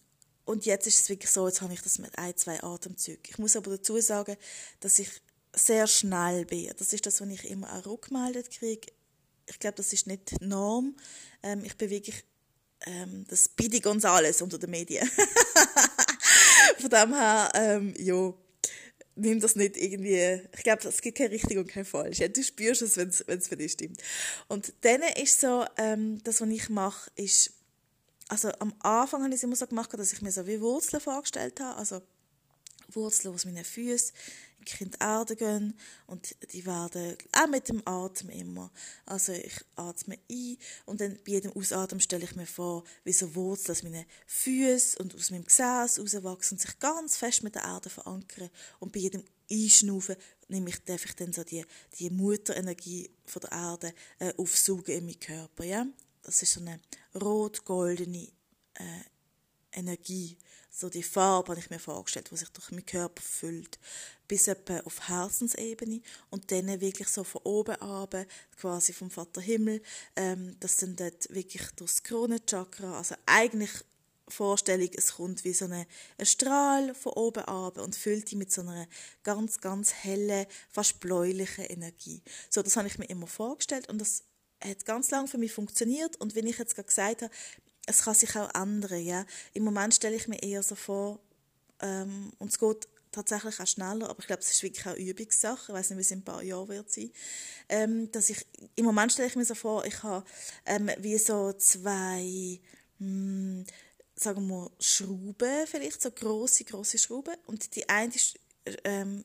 und 0.45 0.67
jetzt 0.67 0.87
ist 0.87 1.01
es 1.01 1.09
wirklich 1.09 1.31
so, 1.31 1.47
jetzt 1.47 1.61
habe 1.61 1.73
ich 1.73 1.83
das 1.83 1.99
mit 1.99 2.19
ein, 2.19 2.37
zwei 2.37 2.63
Atemzügen. 2.63 3.23
Ich 3.29 3.39
muss 3.39 3.57
aber 3.57 3.71
dazu 3.71 4.01
sagen, 4.01 4.37
dass 4.81 4.99
ich 4.99 5.09
sehr 5.55 5.87
schnell 5.87 6.45
bin. 6.45 6.73
Das 6.77 6.93
ist 6.93 7.07
das, 7.07 7.21
was 7.21 7.29
ich 7.29 7.49
immer 7.49 7.73
auch 7.73 7.87
rückgemeldet 7.87 8.51
kriege. 8.51 8.93
Ich 9.47 9.59
glaube, 9.59 9.77
das 9.77 9.93
ist 9.93 10.07
nicht 10.07 10.41
Norm. 10.41 10.97
Ähm, 11.43 11.65
ich 11.65 11.77
bin 11.77 11.91
wirklich 11.91 12.25
ähm, 12.87 13.25
das 13.29 13.47
Speedy 13.47 13.81
Gonzales 13.81 14.43
unter 14.43 14.59
den 14.59 14.71
Medien. 14.71 15.09
Von 16.81 16.91
dem 16.91 17.15
her, 17.15 17.51
ähm, 17.55 17.95
ja, 17.99 18.35
nimm 19.19 19.41
das 19.41 19.57
nicht 19.57 19.77
irgendwie, 19.77 20.43
ich 20.57 20.63
glaube, 20.63 20.87
es 20.89 21.01
gibt 21.01 21.19
keine 21.19 21.31
richtig 21.31 21.59
und 21.59 21.69
kein 21.69 21.85
falsch. 21.85 22.19
Ja, 22.19 22.29
du 22.29 22.43
spürst 22.43 22.83
es, 22.83 22.97
wenn 22.97 23.09
es 23.09 23.49
für 23.49 23.57
dich 23.57 23.73
stimmt. 23.73 24.03
Und 24.49 24.73
dann 24.83 25.03
ist 25.21 25.41
so, 25.41 25.65
ähm, 25.77 26.23
das, 26.25 26.41
was 26.41 26.49
ich 26.49 26.69
mache, 26.69 27.11
ist, 27.17 27.53
also 28.29 28.51
am 28.59 28.75
Anfang 28.81 29.23
habe 29.23 29.31
ich 29.31 29.37
es 29.37 29.43
immer 29.43 29.57
so 29.57 29.67
gemacht, 29.67 29.93
dass 29.93 30.13
ich 30.13 30.23
mir 30.23 30.33
so 30.33 30.47
wie 30.47 30.61
Wurzeln 30.61 31.01
vorgestellt 31.01 31.61
habe, 31.61 31.79
also 31.79 32.03
Wurzeln 32.93 33.35
aus 33.35 33.45
meinen 33.45 33.65
Füßen, 33.65 34.13
in 34.81 34.91
die 34.91 34.99
Erde 35.01 35.37
gehen 35.37 35.79
und 36.07 36.35
die 36.53 36.67
werden 36.67 37.17
auch 37.33 37.47
mit 37.47 37.69
dem 37.69 37.87
Atem 37.87 38.31
immer. 38.31 38.71
Also 39.07 39.33
ich 39.33 39.65
atme 39.77 40.19
ein 40.31 40.57
und 40.87 41.01
dann 41.01 41.19
bei 41.25 41.33
jedem 41.33 41.53
Ausatmen 41.53 42.01
stelle 42.01 42.25
ich 42.25 42.37
mir 42.37 42.47
vor, 42.47 42.85
wie 43.05 43.13
so 43.13 43.35
Wurzeln 43.35 43.77
aus 43.77 43.83
meinen 43.83 44.05
Füßen 44.27 45.01
und 45.01 45.15
aus 45.15 45.31
meinem 45.31 45.45
Gesäß 45.45 45.99
rauswachsen 45.99 46.57
und 46.57 46.61
sich 46.61 46.79
ganz 46.79 47.17
fest 47.17 47.43
mit 47.43 47.55
der 47.55 47.65
Erde 47.65 47.91
verankern 47.91 48.51
und 48.81 48.93
bei 48.93 49.01
jedem 49.01 49.25
Einschnaufen 49.51 50.17
nehme 50.49 50.71
ich, 50.71 50.85
darf 50.85 51.05
ich 51.05 51.15
dann 51.15 51.33
so 51.33 51.45
die, 51.45 51.65
die 51.99 52.11
Mutterenergie 52.11 53.11
von 53.25 53.41
der 53.41 53.53
Erde 53.53 53.95
äh, 54.19 54.33
aufsaugen 54.37 54.95
in 54.95 55.07
meinen 55.07 55.21
Körper. 55.21 55.65
Ja? 55.65 55.87
Das 56.23 56.43
ist 56.43 56.53
so 56.53 56.61
eine 56.61 56.81
rot-goldene 57.15 58.29
äh, 58.75 59.03
Energie 59.73 60.37
so 60.71 60.89
die 60.89 61.03
Farbe 61.03 61.51
habe 61.53 61.61
ich 61.61 61.71
mir 61.71 61.79
vorgestellt, 61.79 62.31
die 62.31 62.37
sich 62.37 62.49
durch 62.51 62.71
meinen 62.71 62.87
Körper 62.87 63.23
füllt, 63.23 63.79
bis 64.27 64.49
etwa 64.49 64.81
auf 64.81 65.09
Herzensebene 65.09 66.03
und 66.31 66.51
dann 66.53 66.81
wirklich 66.81 67.09
so 67.09 67.25
von 67.25 67.43
oben 67.43 67.77
ab, 67.77 68.15
quasi 68.57 68.93
vom 68.93 69.11
Vater 69.11 69.41
Himmel, 69.41 69.83
ähm, 70.17 70.57
das 70.61 70.77
sind 70.77 71.01
dort 71.01 71.29
wirklich 71.31 71.63
durchs 71.77 72.03
Kronenchakra, 72.03 72.99
also 72.99 73.15
eigentlich 73.27 73.71
Vorstellung, 74.31 74.91
es 74.95 75.15
kommt 75.15 75.45
wie 75.45 75.53
so 75.53 75.65
eine, 75.65 75.87
ein 76.19 76.27
Strahl 76.27 76.95
von 76.95 77.13
oben 77.15 77.45
ab 77.45 77.79
und 77.79 77.97
füllt 77.97 78.31
die 78.31 78.37
mit 78.37 78.53
so 78.53 78.61
einer 78.61 78.87
ganz, 79.23 79.61
ganz 79.61 79.93
hellen, 79.93 80.47
fast 80.71 81.01
bläulichen 81.01 81.65
Energie. 81.65 82.23
So, 82.51 82.63
das 82.63 82.77
habe 82.77 82.89
ich 82.89 82.99
mir 82.99 83.07
immer 83.07 83.27
vorgestellt 83.27 83.89
und 83.89 83.99
das 83.99 84.25
hat 84.63 84.85
ganz 84.85 85.11
lange 85.11 85.29
für 85.29 85.39
mich 85.39 85.53
funktioniert 85.53 86.17
und 86.17 86.35
wenn 86.35 86.47
ich 86.47 86.59
jetzt 86.59 86.75
gerade 86.75 86.89
gesagt 86.89 87.23
habe, 87.23 87.33
es 87.89 88.03
kann 88.03 88.15
sich 88.15 88.37
auch 88.37 88.55
ändern, 88.55 89.03
ja. 89.03 89.25
Im 89.55 89.65
Moment 89.65 89.95
stelle 89.95 90.17
ich 90.17 90.29
mir 90.29 90.43
eher 90.43 90.63
so 90.63 90.75
vor, 90.75 91.19
ähm, 91.81 92.33
und 92.39 92.51
es 92.51 92.59
geht 92.59 92.89
tatsächlich 93.13 93.59
auch 93.61 93.67
schneller, 93.67 94.11
aber 94.11 94.21
ich 94.21 94.27
glaube, 94.27 94.43
es 94.43 94.51
ist 94.51 94.63
wirklich 94.63 94.87
auch 94.87 94.95
Übungssache. 94.95 95.73
Ich 95.73 95.75
weiß 95.75 95.91
nicht, 95.91 95.99
wie 95.99 96.03
es 96.03 96.11
in 96.11 96.19
ein 96.19 96.25
paar 96.25 96.43
Jahren 96.43 96.69
wird 96.69 96.91
sein. 96.91 97.11
Ähm, 97.69 98.11
dass 98.13 98.31
ich, 98.31 98.45
Im 98.77 98.85
Moment 98.85 99.13
stelle 99.13 99.29
ich 99.29 99.37
mir 99.37 99.45
so 99.45 99.55
vor, 99.55 99.85
ich 99.87 100.03
habe 100.03 100.25
ähm, 100.67 100.91
wie 100.99 101.17
so 101.19 101.53
zwei, 101.55 102.61
mh, 102.99 103.07
hm, 103.07 103.65
sagen 104.15 104.47
wir, 104.49 104.71
Schrauben, 104.81 105.67
vielleicht 105.67 106.03
so 106.03 106.11
große, 106.11 106.65
große 106.65 106.99
Schrauben. 106.99 107.35
Und 107.47 107.75
die 107.75 107.89
eine 107.89 108.15
ist, 108.15 108.39
ähm, 108.85 109.25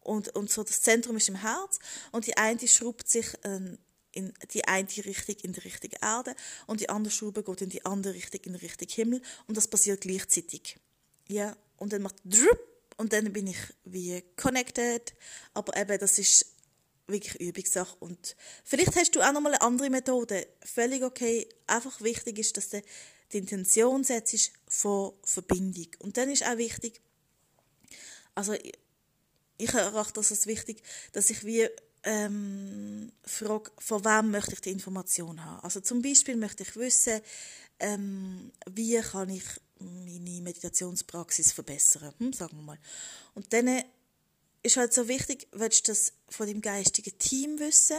und, 0.00 0.34
und 0.34 0.50
so 0.50 0.62
das 0.62 0.80
Zentrum 0.80 1.18
ist 1.18 1.28
im 1.28 1.34
Herz 1.34 1.78
und 2.12 2.26
die 2.26 2.36
eine 2.38 2.66
schraubt 2.66 3.08
sich 3.08 3.26
ähm, 3.44 3.76
in 4.18 4.34
die 4.52 4.64
eine 4.66 4.88
Richtung 4.88 5.36
in 5.42 5.52
die 5.52 5.60
richtige 5.60 5.96
Erde 6.02 6.34
und 6.66 6.80
die 6.80 6.88
andere 6.88 7.12
Schraube 7.12 7.44
geht 7.44 7.62
in 7.62 7.70
die 7.70 7.84
andere 7.84 8.14
Richtung 8.14 8.40
in 8.42 8.52
die 8.54 8.58
Richtung 8.58 8.88
Himmel 8.88 9.22
und 9.46 9.56
das 9.56 9.68
passiert 9.68 10.00
gleichzeitig. 10.00 10.76
Ja, 11.28 11.56
und 11.76 11.92
dann 11.92 12.02
macht 12.02 12.16
drup 12.24 12.58
und 12.96 13.12
dann 13.12 13.32
bin 13.32 13.46
ich 13.46 13.58
wie 13.84 14.22
connected, 14.36 15.14
aber 15.54 15.76
eben 15.76 15.98
das 15.98 16.18
ist 16.18 16.46
wirklich 17.06 17.40
Übungssache 17.40 17.96
und 18.00 18.36
vielleicht 18.64 18.96
hast 18.96 19.14
du 19.14 19.22
auch 19.22 19.32
noch 19.32 19.40
mal 19.40 19.54
eine 19.54 19.62
andere 19.62 19.88
Methode, 19.88 20.46
völlig 20.64 21.04
okay, 21.04 21.48
einfach 21.66 22.00
wichtig 22.00 22.38
ist, 22.38 22.56
dass 22.56 22.70
du 22.70 22.82
die 23.32 23.38
Intention 23.38 24.04
setzt 24.04 24.52
von 24.66 25.12
Verbindung. 25.22 25.88
Und 26.00 26.16
dann 26.16 26.30
ist 26.30 26.44
auch 26.44 26.56
wichtig, 26.56 27.00
also 28.34 28.54
ich 29.58 29.74
erachte 29.74 30.14
das 30.14 30.32
als 30.32 30.46
wichtig, 30.46 30.82
dass 31.12 31.30
ich 31.30 31.44
wie 31.44 31.68
ähm, 32.04 33.12
frage, 33.24 33.70
von 33.78 34.04
wem 34.04 34.30
möchte 34.30 34.52
ich 34.52 34.60
die 34.60 34.70
Information 34.70 35.44
haben. 35.44 35.62
Also 35.62 35.80
zum 35.80 36.02
Beispiel 36.02 36.36
möchte 36.36 36.62
ich 36.62 36.76
wissen, 36.76 37.20
ähm, 37.80 38.52
wie 38.70 39.00
kann 39.00 39.28
ich 39.30 39.44
meine 39.80 40.40
Meditationspraxis 40.40 41.52
verbessern, 41.52 42.14
hm, 42.18 42.32
sagen 42.32 42.56
wir 42.56 42.62
mal. 42.62 42.78
Und 43.34 43.52
dann 43.52 43.82
ist 44.62 44.76
halt 44.76 44.92
so 44.92 45.08
wichtig, 45.08 45.48
willst 45.52 45.86
du 45.86 45.92
das 45.92 46.12
von 46.28 46.46
dem 46.46 46.60
geistigen 46.60 47.16
Team 47.18 47.58
wissen, 47.58 47.98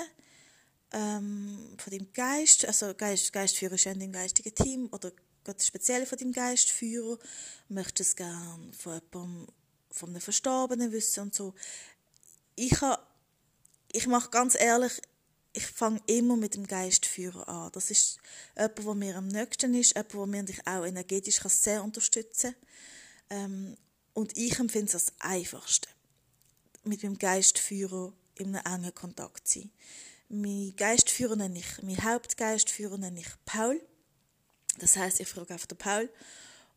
ähm, 0.91 1.75
von 1.77 1.91
dem 1.91 2.11
Geist, 2.13 2.65
also 2.65 2.93
Geist, 2.95 3.31
Geistführer 3.31 3.73
ist 3.73 3.85
ja 3.85 3.91
in 3.91 3.99
dem 3.99 4.11
geistigen 4.11 4.53
Team, 4.53 4.89
oder 4.91 5.11
gerade 5.43 5.63
speziell 5.63 6.05
von 6.05 6.17
dem 6.17 6.31
Geistführer, 6.31 7.17
möchtest 7.69 7.99
du 7.99 8.03
es 8.03 8.15
gerne 8.15 8.71
von 8.73 8.93
jemandem, 8.93 9.47
von 9.91 10.09
einem 10.09 10.21
Verstorbenen 10.21 10.91
wissen 10.91 11.21
und 11.21 11.35
so. 11.35 11.53
Ich 12.55 12.81
habe, 12.81 13.01
ich 13.91 14.07
mache 14.07 14.29
ganz 14.29 14.55
ehrlich, 14.55 15.01
ich 15.53 15.65
fange 15.65 16.01
immer 16.05 16.37
mit 16.37 16.55
dem 16.55 16.67
Geistführer 16.67 17.47
an. 17.47 17.71
Das 17.73 17.89
ist 17.91 18.19
jemand, 18.55 18.77
der 18.77 18.93
mir 18.95 19.17
am 19.17 19.27
nächsten 19.27 19.73
ist, 19.73 19.95
jemand, 19.95 20.13
der 20.13 20.27
mir 20.27 20.53
auch 20.65 20.85
energetisch 20.85 21.39
sehr 21.39 21.83
unterstützen 21.83 22.55
kann. 23.29 23.39
Ähm, 23.41 23.77
und 24.13 24.37
ich 24.37 24.59
empfinde 24.59 24.87
es 24.87 24.95
als 24.95 25.13
Einfachste, 25.19 25.87
mit 26.83 27.03
meinem 27.03 27.17
Geistführer 27.17 28.13
in 28.35 28.55
einem 28.55 28.83
engen 28.83 28.95
Kontakt 28.95 29.47
zu 29.47 29.59
sein. 29.59 29.71
Mein 30.29 30.73
Geistführer 30.75 31.35
nenne 31.35 31.59
ich, 31.59 31.81
mein 31.81 32.03
Hauptgeistführer 32.03 32.97
nenne 32.97 33.19
ich 33.19 33.29
Paul. 33.45 33.81
Das 34.77 34.97
heißt, 34.97 35.19
ich 35.19 35.27
frage 35.27 35.53
einfach 35.53 35.67
den 35.67 35.77
Paul. 35.77 36.09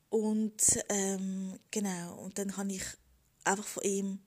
Und 0.08 0.62
ähm, 0.88 1.58
genau, 1.70 2.14
und 2.16 2.38
dann 2.38 2.52
kann 2.52 2.70
ich 2.70 2.84
einfach 3.44 3.66
von 3.66 3.82
ihm 3.82 4.20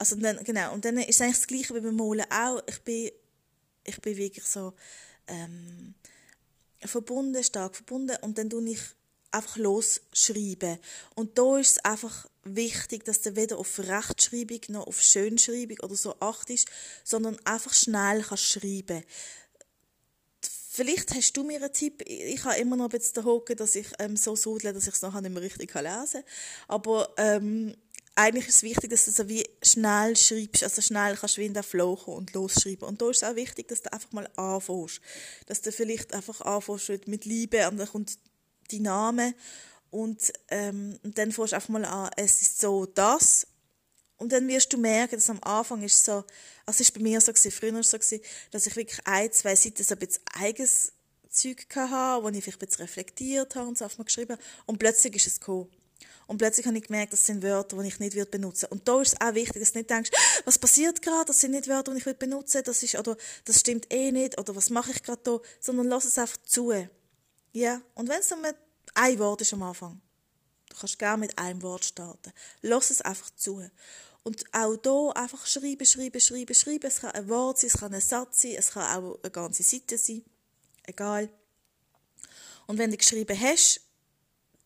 also 0.00 0.16
dann, 0.16 0.42
genau, 0.44 0.72
und 0.72 0.84
dann 0.86 0.96
ist 0.96 1.20
eigentlich 1.20 1.36
das 1.36 1.46
Gleiche 1.46 1.74
wie 1.74 1.80
beim 1.80 1.94
Malen 1.94 2.24
auch. 2.30 2.62
Ich 2.66 2.80
bin 2.80 3.10
ich 3.84 4.00
bin 4.00 4.16
wirklich 4.16 4.46
so 4.46 4.72
ähm, 5.26 5.94
verbunden, 6.80 7.44
stark 7.44 7.76
verbunden 7.76 8.16
und 8.22 8.38
dann 8.38 8.48
tue 8.48 8.70
ich 8.70 8.80
einfach 9.30 9.58
losschreiben. 9.58 10.78
Und 11.14 11.38
da 11.38 11.58
ist 11.58 11.72
es 11.72 11.84
einfach 11.84 12.26
wichtig, 12.42 13.04
dass 13.04 13.20
du 13.20 13.36
weder 13.36 13.58
auf 13.58 13.78
Rechtschreibung 13.78 14.60
noch 14.68 14.86
auf 14.86 15.02
Schönschreibung 15.02 15.78
oder 15.82 15.94
so 15.94 16.18
achtest, 16.20 16.68
sondern 17.04 17.38
einfach 17.44 17.74
schnell 17.74 18.22
kannst 18.22 18.44
schreiben. 18.44 19.04
Vielleicht 20.72 21.14
hast 21.14 21.36
du 21.36 21.44
mir 21.44 21.62
einen 21.62 21.72
Tipp. 21.72 22.02
Ich 22.06 22.42
habe 22.44 22.56
immer 22.56 22.76
noch 22.76 22.86
ein 22.86 22.90
bisschen 22.90 23.14
den 23.14 23.24
Hocken, 23.24 23.56
dass 23.56 23.74
ich 23.74 23.88
ähm, 23.98 24.16
so 24.16 24.34
sudle, 24.34 24.72
dass 24.72 24.86
ich 24.86 24.94
es 24.94 25.02
nachher 25.02 25.20
nicht 25.20 25.32
mehr 25.32 25.42
richtig 25.42 25.74
lesen 25.74 26.22
kann. 26.22 26.24
Aber 26.68 27.12
ähm, 27.18 27.76
eigentlich 28.14 28.48
ist 28.48 28.56
es 28.56 28.62
wichtig, 28.62 28.90
dass 28.90 29.04
du 29.04 29.10
so 29.12 29.28
wie 29.28 29.48
schnell 29.62 30.16
schreibst, 30.16 30.62
also 30.62 30.82
schnell 30.82 31.16
kannst 31.16 31.36
du 31.36 31.42
in 31.42 31.54
den 31.54 31.62
Flow 31.62 31.96
kommen 31.96 32.18
und 32.18 32.34
losschreiben. 32.34 32.86
Und 32.86 33.00
da 33.00 33.10
ist 33.10 33.22
es 33.22 33.28
auch 33.28 33.36
wichtig, 33.36 33.68
dass 33.68 33.82
du 33.82 33.92
einfach 33.92 34.12
mal 34.12 34.28
anfängst. 34.36 35.00
Dass 35.46 35.62
du 35.62 35.72
vielleicht 35.72 36.12
einfach 36.12 36.40
anfängst 36.40 37.06
mit 37.06 37.24
Liebe 37.24 37.68
und 37.68 37.78
dann 37.78 37.88
kommt 37.88 38.18
die 38.70 38.80
Name 38.80 39.34
und, 39.90 40.32
ähm, 40.48 40.98
und 41.02 41.18
dann 41.18 41.32
fängst 41.32 41.52
du 41.52 41.56
einfach 41.56 41.68
mal 41.68 41.84
an, 41.84 42.10
es 42.16 42.42
ist 42.42 42.60
so 42.60 42.86
das. 42.86 43.46
Und 44.16 44.32
dann 44.32 44.46
wirst 44.48 44.72
du 44.72 44.76
merken, 44.76 45.14
dass 45.14 45.30
am 45.30 45.42
Anfang 45.42 45.82
ist 45.82 46.04
so, 46.04 46.24
also 46.66 46.82
es 46.82 46.92
war 46.92 46.98
bei 46.98 47.02
mir 47.02 47.20
so, 47.22 47.32
gewesen, 47.32 47.50
früher 47.50 47.82
so, 47.82 47.98
gewesen, 47.98 48.20
dass 48.50 48.66
ich 48.66 48.76
wirklich 48.76 49.00
ein, 49.06 49.32
zwei 49.32 49.56
Seiten 49.56 49.82
so 49.82 49.94
ein 49.94 49.98
bisschen 49.98 50.22
eigenes 50.34 50.92
Zeug 51.30 51.66
hatte, 51.74 52.22
wo 52.22 52.28
ich 52.28 52.44
vielleicht 52.44 52.60
ein 52.60 52.66
bisschen 52.66 52.82
reflektiert 52.82 53.56
habe 53.56 53.68
und 53.68 53.78
so 53.78 53.86
auf 53.86 53.96
mal 53.96 54.04
geschrieben 54.04 54.36
Und 54.66 54.78
plötzlich 54.78 55.16
ist 55.16 55.26
es 55.26 55.40
gekommen. 55.40 55.70
Und 56.26 56.38
plötzlich 56.38 56.66
habe 56.66 56.78
ich 56.78 56.84
gemerkt, 56.84 57.12
das 57.12 57.24
sind 57.24 57.42
Wörter, 57.42 57.76
die 57.82 57.88
ich 57.88 57.98
nicht 57.98 58.30
benutzen 58.30 58.62
würde. 58.62 58.74
Und 58.74 58.88
da 58.88 59.00
ist 59.00 59.14
es 59.14 59.20
auch 59.20 59.34
wichtig, 59.34 59.60
dass 59.60 59.72
du 59.72 59.78
nicht 59.78 59.90
denkst, 59.90 60.10
was 60.44 60.58
passiert 60.58 61.02
gerade, 61.02 61.26
das 61.26 61.40
sind 61.40 61.52
nicht 61.52 61.68
Wörter, 61.68 61.92
die 61.92 61.98
ich 61.98 62.18
benutzen 62.18 62.54
will, 62.54 62.62
das 62.62 62.82
ist, 62.82 62.94
oder 62.96 63.16
das 63.44 63.60
stimmt 63.60 63.92
eh 63.92 64.12
nicht, 64.12 64.38
oder 64.38 64.54
was 64.54 64.70
mache 64.70 64.92
ich 64.92 65.02
gerade 65.02 65.20
da, 65.24 65.40
sondern 65.58 65.88
lass 65.88 66.04
es 66.04 66.18
einfach 66.18 66.38
zu. 66.44 66.72
Ja, 67.52 67.82
und 67.94 68.08
wenn 68.08 68.20
es 68.20 68.30
nur 68.30 68.38
ein 68.94 69.18
Wort 69.18 69.40
ist 69.40 69.52
am 69.52 69.62
Anfang, 69.62 70.00
du 70.68 70.76
kannst 70.76 70.98
gerne 70.98 71.18
mit 71.18 71.38
einem 71.38 71.62
Wort 71.62 71.84
starten, 71.84 72.32
lass 72.62 72.90
es 72.90 73.00
einfach 73.00 73.30
zu. 73.36 73.62
Und 74.22 74.44
auch 74.52 74.76
hier 74.82 75.16
einfach 75.16 75.46
schreiben, 75.46 75.86
schreiben, 75.86 76.20
schreiben, 76.20 76.54
schreiben. 76.54 76.86
Es 76.86 77.00
kann 77.00 77.12
ein 77.12 77.28
Wort 77.28 77.58
sein, 77.58 77.70
es 77.72 77.80
kann 77.80 77.94
ein 77.94 78.00
Satz 78.00 78.42
sein, 78.42 78.54
es 78.56 78.72
kann 78.72 79.04
auch 79.04 79.18
eine 79.22 79.30
ganze 79.30 79.62
Seite 79.62 79.96
sein. 79.96 80.22
Egal. 80.84 81.30
Und 82.66 82.78
wenn 82.78 82.90
du 82.90 82.96
geschrieben 82.96 83.38
hast, 83.40 83.80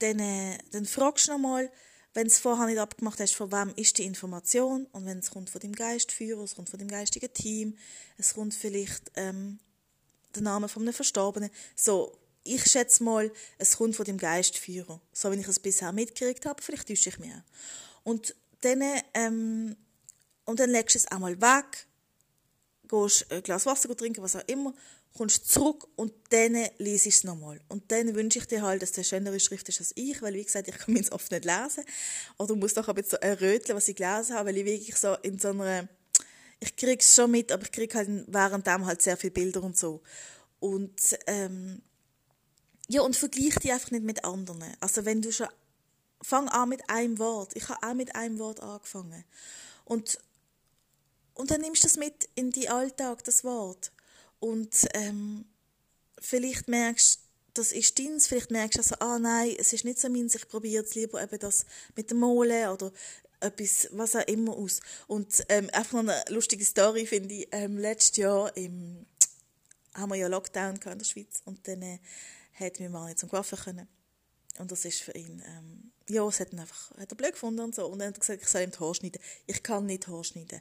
dann, 0.05 0.19
äh, 0.19 0.59
dann 0.71 0.85
fragst 0.85 1.29
du 1.29 1.33
nochmal, 1.33 1.71
wenn 2.13 2.27
es 2.27 2.39
vorher 2.39 2.67
nicht 2.67 2.79
abgemacht 2.79 3.19
hast, 3.21 3.35
von 3.35 3.51
wem 3.51 3.73
ist 3.77 3.99
die 3.99 4.05
Information? 4.05 4.87
Und 4.93 5.07
wenn 5.07 5.19
es 5.19 5.31
kommt 5.31 5.51
von 5.51 5.61
dem 5.61 5.73
Geistführer, 5.73 6.43
es 6.43 6.55
kommt 6.55 6.71
von 6.71 6.79
dem 6.79 6.89
geistigen 6.89 7.33
Team, 7.33 7.77
es 8.19 8.35
kommt 8.35 8.55
vielleicht 8.55 9.11
ähm, 9.17 9.59
der 10.35 10.43
Name 10.43 10.69
von 10.69 10.83
einem 10.83 10.93
Verstorbenen. 10.93 11.51
So, 11.75 12.17
ich 12.45 12.65
schätze 12.71 13.03
mal, 13.03 13.33
es 13.59 13.79
kommt 13.79 13.97
von 13.97 14.05
dem 14.05 14.19
Geistführer, 14.19 15.01
so 15.13 15.33
wie 15.33 15.41
ich 15.41 15.49
es 15.49 15.59
bisher 15.59 15.93
mitgekriegt 15.93 16.47
habe, 16.47 16.63
vielleicht 16.63 16.89
täusche 16.89 17.09
ich 17.09 17.19
mich 17.19 17.33
Und 18.05 18.37
dann, 18.61 18.83
ähm, 19.15 19.77
und 20.45 20.61
dann 20.61 20.71
legst 20.71 20.95
du 20.95 20.99
es 20.99 21.07
einmal 21.07 21.41
weg, 21.41 21.87
gehst 22.89 23.31
ein 23.33 23.43
Glas 23.43 23.67
Wasser 23.67 23.97
trinken, 23.97 24.23
was 24.23 24.37
auch 24.37 24.47
immer, 24.47 24.75
kommst 25.17 25.51
zurück 25.51 25.87
und 25.97 26.13
dann 26.31 26.57
liest 26.79 27.07
ich 27.07 27.17
es 27.17 27.25
nochmal. 27.25 27.61
Und 27.69 27.91
dann 27.93 28.15
wünsche 28.15 28.41
ich 28.41 28.47
dir 28.47 28.63
halt, 28.63 28.83
dass 28.83 28.93
der 28.93 29.05
schönere 29.05 29.39
Schrift 29.39 29.69
ist 29.69 29.81
als 29.81 29.93
ich, 29.95 30.21
weil, 30.23 30.35
wie 30.35 30.45
gesagt, 30.45 30.69
ich 30.69 30.77
kann 30.77 30.97
es 30.97 31.13
oft 31.13 31.31
nicht 31.31 31.45
lesen. 31.45 31.85
Oder 32.39 32.57
muss 32.57 32.75
doch 32.75 32.89
ein 32.89 32.95
bisschen 32.97 33.23
erröteln, 33.23 33.77
was 33.77 33.89
ich 33.89 33.97
gelesen 33.97 34.35
habe, 34.35 34.49
weil 34.49 34.57
ich 34.59 34.65
wirklich 34.65 34.97
so 34.97 35.15
in 35.23 35.39
so 35.39 35.49
einer, 35.51 35.89
ich 36.59 36.75
kriege 36.77 37.01
es 37.01 37.15
schon 37.15 37.31
mit, 37.31 37.53
aber 37.53 37.63
ich 37.63 37.73
kriege 37.73 37.97
halt 37.97 38.25
während 38.27 38.67
dem 38.67 38.87
halt 38.87 39.03
sehr 39.03 39.17
viele 39.17 39.31
Bilder 39.31 39.63
und 39.63 39.77
so. 39.77 40.03
Und, 40.59 41.19
ähm, 41.27 41.81
ja, 42.89 43.03
und 43.03 43.17
vergleich 43.17 43.55
die 43.57 43.73
einfach 43.73 43.93
nicht 43.93 44.05
mit 44.05 44.25
anderen. 44.25 44.65
Also 44.81 45.05
wenn 45.05 45.23
du 45.23 45.31
schon, 45.31 45.49
fang 46.25 46.49
an 46.49 46.71
mit 46.71 46.89
einem 46.89 47.19
Wort. 47.19 47.53
Ich 47.55 47.69
habe 47.69 47.87
auch 47.87 47.95
mit 47.95 48.17
einem 48.17 48.39
Wort 48.39 48.61
angefangen. 48.61 49.25
Und, 49.85 50.19
und 51.35 51.51
dann 51.51 51.61
nimmst 51.61 51.85
du 51.85 51.87
das 51.87 51.97
mit 51.99 52.29
in 52.35 52.51
die 52.51 52.69
Alltag, 52.69 53.23
das 53.25 53.45
Wort. 53.45 53.93
Und 54.45 54.89
ähm, 54.93 55.47
vielleicht 56.21 56.69
merkst 56.69 57.21
das 57.55 57.73
ist 57.73 57.99
deins, 57.99 58.27
vielleicht 58.27 58.51
merkst 58.51 58.77
du 58.77 58.81
also, 58.81 58.97
ah 58.99 59.19
nein, 59.19 59.55
es 59.59 59.73
ist 59.73 59.85
nicht 59.85 59.99
so 59.99 60.11
meins, 60.11 60.35
ich 60.35 60.47
probiere 60.49 60.83
jetzt 60.83 60.97
lieber 60.97 61.23
eben 61.23 61.39
das 61.39 61.65
mit 61.97 62.11
dem 62.11 62.19
Mole 62.19 62.71
oder 62.71 62.93
etwas, 63.41 63.89
was 63.93 64.17
auch 64.17 64.27
immer 64.27 64.53
aus. 64.53 64.81
Und 65.07 65.47
ähm, 65.49 65.71
einfach 65.73 66.03
noch 66.03 66.13
eine 66.13 66.25
lustige 66.29 66.65
Story 66.65 67.07
finde 67.07 67.33
ich, 67.33 67.49
ähm, 67.53 67.79
letztes 67.79 68.17
Jahr 68.19 68.55
im, 68.57 69.07
haben 69.95 70.11
wir 70.11 70.17
ja 70.17 70.27
Lockdown 70.27 70.75
in 70.75 70.99
der 70.99 71.05
Schweiz 71.05 71.41
und 71.45 71.67
dann 71.67 71.81
äh, 71.81 72.01
hat 72.55 72.81
mein 72.81 72.91
Mann 72.91 73.07
nicht 73.07 73.21
zum 73.21 73.31
Coiffeur 73.31 73.59
können. 73.59 73.89
Und 74.59 74.73
das 74.73 74.85
ist 74.85 75.01
für 75.01 75.13
ihn, 75.13 75.43
ähm, 75.47 75.93
ja, 76.09 76.27
es 76.27 76.41
hat 76.41 76.53
ihn 76.53 76.59
einfach, 76.59 76.91
hat 76.99 77.11
er 77.11 77.17
blöd 77.17 77.33
gefunden 77.33 77.61
und 77.61 77.75
so. 77.75 77.87
Und 77.87 78.01
dann 78.01 78.09
hat 78.09 78.21
gesagt, 78.21 78.43
ich 78.43 78.49
soll 78.49 78.63
ihm 78.63 78.73
die 78.73 78.79
Haare 78.79 78.95
schneiden. 78.95 79.23
Ich 79.47 79.63
kann 79.63 79.87
nicht 79.87 80.07
Haare 80.09 80.25
schneiden 80.25 80.61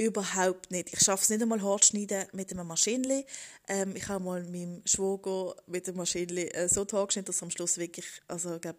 überhaupt 0.00 0.70
nicht. 0.70 0.92
Ich 0.92 1.00
schaffe 1.00 1.22
es 1.22 1.30
nicht 1.30 1.42
einmal 1.42 1.62
hart 1.62 1.84
schneiden 1.84 2.26
mit 2.32 2.50
einem 2.50 2.66
Maschinenli. 2.66 3.26
Ähm, 3.68 3.94
ich 3.94 4.08
habe 4.08 4.24
mal 4.24 4.42
meinem 4.44 4.82
Schwager 4.86 5.54
mit 5.66 5.86
dem 5.86 5.96
Maschinenli 5.96 6.48
äh, 6.48 6.68
so 6.68 6.84
geschnitten, 6.84 7.26
dass 7.26 7.42
er 7.42 7.44
am 7.44 7.50
Schluss 7.50 7.76
wirklich, 7.76 8.06
also 8.26 8.56
ich 8.56 8.70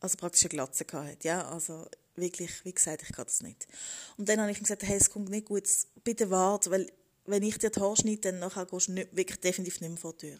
also 0.00 0.16
praktisch 0.18 0.42
eine 0.42 0.50
Glatze 0.50 0.84
hatte. 0.92 1.26
Ja, 1.26 1.48
also 1.48 1.86
wirklich, 2.16 2.64
wie 2.64 2.74
gesagt, 2.74 3.02
ich 3.02 3.12
kann 3.12 3.24
das 3.24 3.42
nicht. 3.42 3.66
Und 4.18 4.28
dann 4.28 4.40
habe 4.40 4.50
ich 4.50 4.58
ihm 4.58 4.64
gesagt, 4.64 4.82
hey, 4.82 4.96
es 4.96 5.10
kommt 5.10 5.30
nicht 5.30 5.46
gut, 5.46 5.66
bitte 6.04 6.30
warte, 6.30 6.70
weil 6.70 6.92
wenn 7.24 7.42
ich 7.42 7.58
dir 7.58 7.70
die 7.70 7.80
Haare 7.80 7.96
schneide, 7.96 8.20
dann 8.20 8.38
nachher 8.38 8.66
gehst 8.66 8.88
du 8.88 8.92
nicht, 8.92 9.16
wirklich 9.16 9.40
definitiv 9.40 9.80
nicht 9.80 9.90
mehr 9.90 9.98
vor 9.98 10.12
die 10.12 10.28
Tür. 10.28 10.38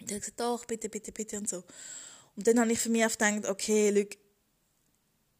Und 0.00 0.10
er 0.10 0.16
hat 0.16 0.22
gesagt, 0.22 0.40
doch, 0.40 0.64
bitte, 0.66 0.88
bitte, 0.88 1.10
bitte 1.10 1.38
und 1.38 1.48
so. 1.48 1.64
Und 2.36 2.46
dann 2.46 2.60
habe 2.60 2.70
ich 2.72 2.78
für 2.78 2.90
mich 2.90 3.06
gedacht, 3.06 3.46
okay, 3.46 3.90
Leute, 3.90 4.18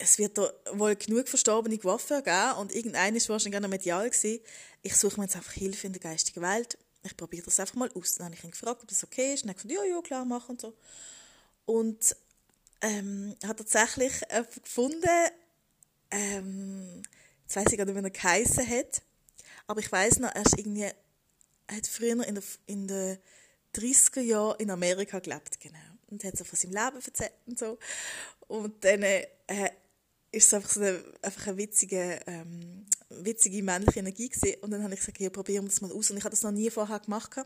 es 0.00 0.18
wird 0.18 0.38
da 0.38 0.52
wohl 0.72 0.96
genug 0.96 1.28
verstorbene 1.28 1.82
Waffen 1.84 2.22
geben 2.24 2.52
und 2.58 2.74
irgendeiner 2.74 3.16
war 3.20 3.28
wahrscheinlich 3.28 3.60
noch 3.60 3.68
medial 3.68 4.08
gewesen. 4.08 4.40
Ich 4.82 4.96
suche 4.96 5.20
mir 5.20 5.26
jetzt 5.26 5.36
einfach 5.36 5.52
Hilfe 5.52 5.86
in 5.86 5.92
der 5.92 6.00
geistigen 6.00 6.42
Welt. 6.42 6.78
Ich 7.02 7.16
probiere 7.16 7.44
das 7.44 7.60
einfach 7.60 7.74
mal 7.74 7.90
aus. 7.94 8.14
Dann 8.14 8.26
habe 8.26 8.34
ich 8.34 8.44
ihn 8.44 8.50
gefragt, 8.50 8.82
ob 8.82 8.88
das 8.88 9.04
okay 9.04 9.34
ist. 9.34 9.42
Und 9.42 9.50
er 9.50 9.54
hat 9.54 9.62
gesagt, 9.62 9.74
ja, 9.74 9.84
ja, 9.84 10.00
klar, 10.00 10.24
machen 10.24 10.52
und 10.52 10.60
so. 10.60 10.74
Und 11.66 12.16
ähm, 12.80 13.36
hat 13.46 13.58
tatsächlich 13.58 14.12
äh, 14.28 14.42
gefunden, 14.62 15.04
ähm, 16.10 17.02
jetzt 17.42 17.56
weiß 17.56 17.66
ich 17.70 17.76
gar 17.76 17.84
nicht, 17.84 17.94
wie 17.94 18.02
er 18.02 18.10
geheissen 18.10 18.68
hat, 18.68 19.02
aber 19.66 19.80
ich 19.80 19.92
weiß 19.92 20.18
noch, 20.20 20.34
er 20.34 20.42
ist 20.42 20.58
irgendwie, 20.58 20.86
hat 20.86 21.86
früher 21.86 22.26
in 22.26 22.34
der, 22.34 22.44
in 22.66 22.88
der 22.88 23.18
30er 23.74 24.20
Jahren 24.20 24.58
in 24.58 24.70
Amerika 24.70 25.18
gelebt, 25.18 25.60
genau. 25.60 25.78
Und 26.08 26.24
hat 26.24 26.36
so 26.36 26.44
von 26.44 26.58
seinem 26.58 26.72
Leben 26.72 27.04
erzählt 27.04 27.32
und 27.46 27.58
so. 27.58 27.78
Und 28.48 28.82
dann 28.84 29.02
äh, 29.02 29.26
ist 30.32 30.46
es 30.46 30.54
einfach 30.54 30.70
so 30.70 30.80
eine, 30.80 31.02
einfach 31.22 31.46
eine 31.48 31.56
witzige, 31.56 32.20
ähm, 32.26 32.86
witzige 33.08 33.62
männliche 33.62 34.00
Energie 34.00 34.28
gewesen. 34.28 34.60
Und 34.60 34.70
dann 34.70 34.82
habe 34.82 34.94
ich 34.94 35.00
gesagt, 35.00 35.18
ja, 35.18 35.30
probieren 35.30 35.64
wir 35.64 35.70
das 35.70 35.80
mal 35.80 35.92
aus. 35.92 36.10
Und 36.10 36.18
ich 36.18 36.24
habe 36.24 36.30
das 36.30 36.42
noch 36.42 36.52
nie 36.52 36.70
vorher 36.70 37.00
gemacht. 37.00 37.36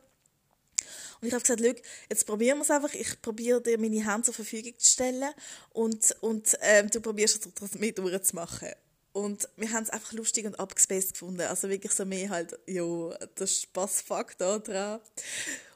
Und 1.21 1.29
ich 1.29 1.33
habe 1.33 1.43
gesagt, 1.43 1.61
Luke, 1.61 1.81
jetzt 2.11 2.27
probieren 2.27 2.59
wir 2.59 2.63
es 2.63 2.71
einfach. 2.71 2.93
Ich 2.93 3.21
probiere 3.23 3.63
dir 3.63 3.79
meine 3.79 4.05
Hand 4.05 4.27
zur 4.27 4.35
Verfügung 4.35 4.75
zu 4.79 4.91
stellen 4.91 5.33
und, 5.73 6.15
und 6.21 6.57
ähm, 6.61 6.91
du 6.91 7.01
probierst 7.01 7.49
es 7.63 7.75
mit 7.79 7.99
durchzumachen. 7.99 8.69
Und 9.13 9.49
wir 9.57 9.71
haben 9.71 9.85
es 9.85 9.91
einfach 9.91 10.13
lustig 10.13 10.45
und 10.45 10.59
abgespaced 10.59 11.13
gefunden. 11.13 11.43
Also 11.43 11.69
wirklich 11.69 11.93
so 11.93 12.05
mehr 12.05 12.31
halt, 12.31 12.59
ja, 12.67 13.11
der 13.39 13.47
Spaßfaktor 13.47 14.59
dran. 14.59 15.01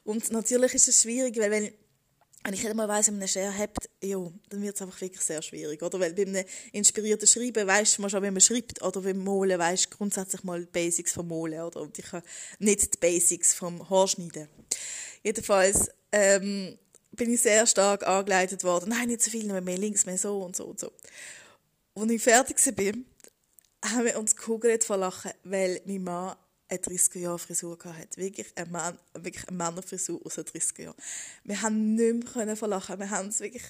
Und 0.03 0.29
natürlich 0.31 0.73
ist 0.73 0.89
es 0.89 1.01
schwierig, 1.01 1.37
weil 1.37 1.49
wenn 1.49 1.73
wenn 2.43 2.53
ich 2.53 2.63
nicht 2.63 2.75
mal 2.75 2.87
weiss, 2.87 3.07
wie 3.07 3.11
man 3.11 3.19
eine 3.19 3.27
Schere 3.27 3.55
hat, 3.57 3.75
ja, 4.01 4.17
dann 4.49 4.61
wird 4.61 4.75
es 4.75 4.81
einfach 4.81 5.01
wirklich 5.01 5.21
sehr 5.21 5.41
schwierig, 5.41 5.83
oder? 5.83 5.99
Weil 5.99 6.13
bei 6.13 6.23
einem 6.23 6.45
inspirierten 6.71 7.27
Schreiben 7.27 7.67
weisst 7.67 7.99
man 7.99 8.09
schon, 8.09 8.23
wie 8.23 8.31
man 8.31 8.41
schreibt, 8.41 8.81
oder 8.81 9.01
beim 9.01 9.19
Molen 9.19 9.59
weisst 9.59 9.91
grundsätzlich 9.91 10.43
mal 10.43 10.61
die 10.61 10.71
Basics 10.71 11.13
vom 11.13 11.27
Molen, 11.27 11.61
oder? 11.61 11.81
Und 11.81 11.99
ich 11.99 12.11
habe 12.11 12.25
nicht 12.59 12.93
die 12.93 12.97
Basics 12.97 13.53
vom 13.53 13.89
Haarschneiden. 13.89 14.47
Jedenfalls, 15.23 15.89
ähm, 16.11 16.77
bin 17.11 17.33
ich 17.33 17.41
sehr 17.41 17.67
stark 17.67 18.07
angeleitet 18.07 18.63
worden, 18.63 18.89
nein, 18.89 19.09
nicht 19.09 19.21
so 19.21 19.29
viel, 19.29 19.45
mehr 19.45 19.77
links, 19.77 20.05
mehr 20.05 20.17
so 20.17 20.41
und 20.41 20.55
so 20.55 20.65
und 20.65 20.79
so. 20.79 20.91
Als 21.95 22.11
ich 22.11 22.23
fertig 22.23 22.57
war, 22.65 23.91
haben 23.91 24.05
wir 24.05 24.17
uns 24.17 24.35
gekugelt 24.35 24.83
vor 24.83 24.97
Lachen, 24.97 25.31
weil 25.43 25.81
mein 25.85 26.03
Mann 26.03 26.35
eine 26.69 26.79
30er-Jahre-Frisur 26.79 27.77
hatte. 27.83 28.17
Wirklich 28.17 28.47
eine, 28.55 28.69
Mann, 28.69 28.97
wirklich 29.13 29.47
eine 29.47 29.57
Männerfrisur 29.57 30.21
aus 30.25 30.35
den 30.35 30.45
30er 30.45 30.83
Jahren. 30.83 30.95
Wir 31.43 31.61
haben 31.61 31.95
nicht 31.95 32.35
mehr 32.35 32.55
verlachen. 32.55 32.99
Wir 32.99 33.09
haben 33.09 33.29
es 33.29 33.39
wirklich, 33.39 33.63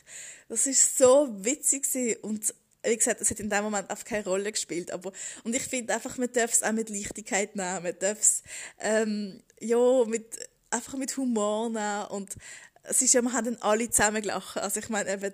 das 0.47 0.65
war 0.65 0.73
so 0.73 1.45
witzig 1.45 1.83
gewesen. 1.83 2.19
und 2.21 2.53
wie 2.83 2.95
gesagt, 2.95 3.19
es 3.21 3.29
hat 3.29 3.39
in 3.39 3.49
dem 3.49 3.63
Moment 3.63 3.89
einfach 3.89 4.05
keine 4.05 4.23
Rolle 4.23 4.51
gespielt. 4.51 4.91
Aber, 4.91 5.11
und 5.43 5.55
ich 5.55 5.63
finde 5.63 5.93
einfach, 5.93 6.17
man 6.17 6.31
darf 6.31 6.53
es 6.53 6.63
auch 6.63 6.71
mit 6.71 6.89
Leichtigkeit 6.89 7.55
nehmen. 7.55 7.83
Man 7.83 7.99
darf 7.99 8.19
es, 8.19 8.43
ähm, 8.79 9.43
ja, 9.59 10.05
mit, 10.05 10.47
einfach 10.69 10.95
mit 10.95 11.15
Humor 11.17 11.69
nehmen. 11.69 12.05
Und 12.07 12.35
es 12.83 13.01
ist 13.01 13.13
ja, 13.13 13.21
wir 13.21 13.33
haben 13.33 13.45
dann 13.45 13.57
alle 13.61 13.89
zusammen 13.89 14.21
gelacht. 14.21 14.57
Also 14.57 14.79
ich 14.79 14.89
meine, 14.89 15.11
eben, 15.11 15.33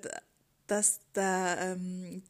dass 0.67 0.99
der, 1.13 1.57
ähm, 1.61 2.23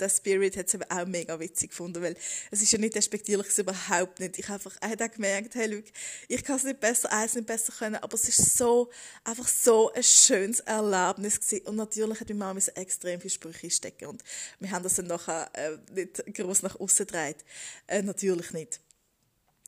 der 0.00 0.08
Spirit 0.08 0.56
hat 0.56 0.72
es 0.72 0.90
auch 0.90 1.06
mega 1.06 1.38
witzig 1.40 1.70
gefunden, 1.70 2.02
weil 2.02 2.16
es 2.50 2.62
ist 2.62 2.72
ja 2.72 2.78
nicht 2.78 2.94
despektierlich, 2.94 3.48
es 3.48 3.58
überhaupt 3.58 4.20
nicht. 4.20 4.38
Ich 4.38 4.48
einfach, 4.48 4.76
er 4.80 4.90
hat 4.90 5.02
auch 5.02 5.10
gemerkt, 5.10 5.54
hey, 5.54 5.66
Luke, 5.66 5.90
ich 6.28 6.44
kann 6.44 6.56
es 6.56 6.64
nicht 6.64 6.80
besser, 6.80 7.12
eins 7.12 7.34
nicht 7.34 7.46
besser 7.46 7.72
können, 7.72 7.96
aber 7.96 8.14
es 8.14 8.28
ist 8.28 8.56
so, 8.56 8.90
einfach 9.24 9.48
so 9.48 9.92
ein 9.92 10.02
schönes 10.02 10.60
Erlebnis 10.60 11.40
gewesen. 11.40 11.66
Und 11.66 11.76
natürlich 11.76 12.20
hat 12.20 12.28
meine 12.28 12.38
Mama 12.38 12.60
extrem 12.74 13.20
viele 13.20 13.30
Sprüche 13.30 13.70
stecken 13.70 14.06
und 14.06 14.22
wir 14.60 14.70
haben 14.70 14.82
das 14.82 14.94
dann 14.96 15.06
nachher 15.06 15.50
äh, 15.54 15.76
nicht 15.94 16.22
groß 16.34 16.62
nach 16.62 16.78
außen 16.78 17.06
gedreht. 17.06 17.44
Äh, 17.86 18.02
natürlich 18.02 18.52
nicht. 18.52 18.80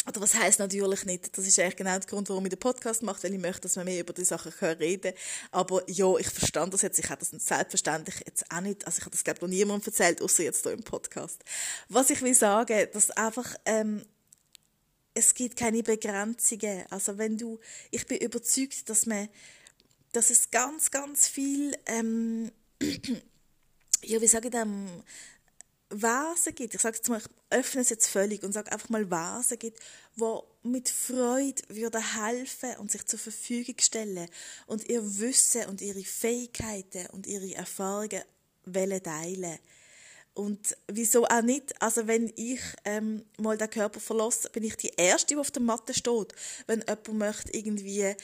Oder 0.08 0.22
was 0.22 0.34
heißt 0.34 0.58
natürlich 0.58 1.04
nicht? 1.04 1.36
Das 1.36 1.46
ist 1.46 1.58
eigentlich 1.58 1.76
genau 1.76 1.98
der 1.98 2.08
Grund, 2.08 2.28
warum 2.30 2.44
ich 2.46 2.50
den 2.50 2.58
Podcast 2.58 3.02
mache, 3.02 3.22
weil 3.22 3.34
ich 3.34 3.40
möchte, 3.40 3.62
dass 3.62 3.76
wir 3.76 3.84
mehr 3.84 4.00
über 4.00 4.14
die 4.14 4.24
Sachen 4.24 4.50
reden 4.52 5.02
können. 5.02 5.14
Aber 5.50 5.82
ja, 5.90 6.16
ich 6.16 6.28
verstand 6.28 6.72
das 6.72 6.82
jetzt. 6.82 6.98
Ich 6.98 7.10
habe 7.10 7.20
das 7.20 7.30
selbstverständlich 7.30 8.16
jetzt 8.24 8.50
auch 8.50 8.62
nicht, 8.62 8.86
also 8.86 8.98
ich 8.98 9.04
habe 9.04 9.10
das 9.10 9.24
glaube 9.24 9.38
ich 9.38 9.42
noch 9.42 9.48
niemandem 9.48 9.86
erzählt, 9.86 10.22
außer 10.22 10.42
jetzt 10.42 10.62
hier 10.62 10.72
im 10.72 10.82
Podcast. 10.82 11.44
Was 11.88 12.08
ich 12.08 12.22
will 12.22 12.34
sagen, 12.34 12.86
dass 12.92 13.10
einfach, 13.10 13.54
ähm, 13.66 14.06
es 15.12 15.34
gibt 15.34 15.56
keine 15.56 15.82
Begrenzungen. 15.82 16.84
Also 16.88 17.18
wenn 17.18 17.36
du, 17.36 17.60
ich 17.90 18.06
bin 18.06 18.18
überzeugt, 18.18 18.88
dass 18.88 19.04
man, 19.04 19.28
dass 20.12 20.30
es 20.30 20.50
ganz, 20.50 20.90
ganz 20.90 21.28
viel, 21.28 21.76
ähm, 21.84 22.50
ja, 24.02 24.20
wie 24.20 24.26
sage 24.26 24.48
ich 24.48 24.52
dem, 24.52 24.88
Vasen 25.90 26.54
gibt, 26.54 26.74
ich 26.74 26.80
sage 26.80 26.96
jetzt 26.96 27.08
mal, 27.08 27.18
ich 27.18 27.26
öffne 27.50 27.80
es 27.80 27.90
jetzt 27.90 28.06
völlig 28.08 28.42
und 28.42 28.52
sage 28.52 28.70
einfach 28.70 28.88
mal 28.88 29.10
Vasen 29.10 29.58
gibt, 29.58 29.80
wo 30.16 30.44
mit 30.62 30.88
Freude 30.88 31.62
würde 31.68 32.00
helfen 32.22 32.76
und 32.78 32.90
sich 32.90 33.04
zur 33.06 33.18
Verfügung 33.18 33.74
stellen 33.80 34.28
und 34.66 34.88
ihr 34.88 35.02
Wissen 35.18 35.66
und 35.66 35.80
ihre 35.80 36.04
Fähigkeiten 36.04 37.06
und 37.12 37.26
ihre 37.26 37.54
Erfahrungen 37.54 38.22
wollen 38.66 39.02
teilen. 39.02 39.58
Und 40.34 40.76
wieso 40.86 41.26
auch 41.26 41.42
nicht? 41.42 41.80
Also 41.82 42.06
wenn 42.06 42.32
ich 42.36 42.60
ähm, 42.84 43.24
mal 43.38 43.58
den 43.58 43.68
Körper 43.68 44.00
verlasse, 44.00 44.48
bin 44.50 44.62
ich 44.62 44.76
die 44.76 44.92
Erste, 44.96 45.34
die 45.34 45.40
auf 45.40 45.50
der 45.50 45.62
Matte 45.62 45.92
steht. 45.92 46.34
Wenn 46.66 46.80
jemand 46.80 47.12
möchte 47.14 47.52
irgendwie 47.52 48.14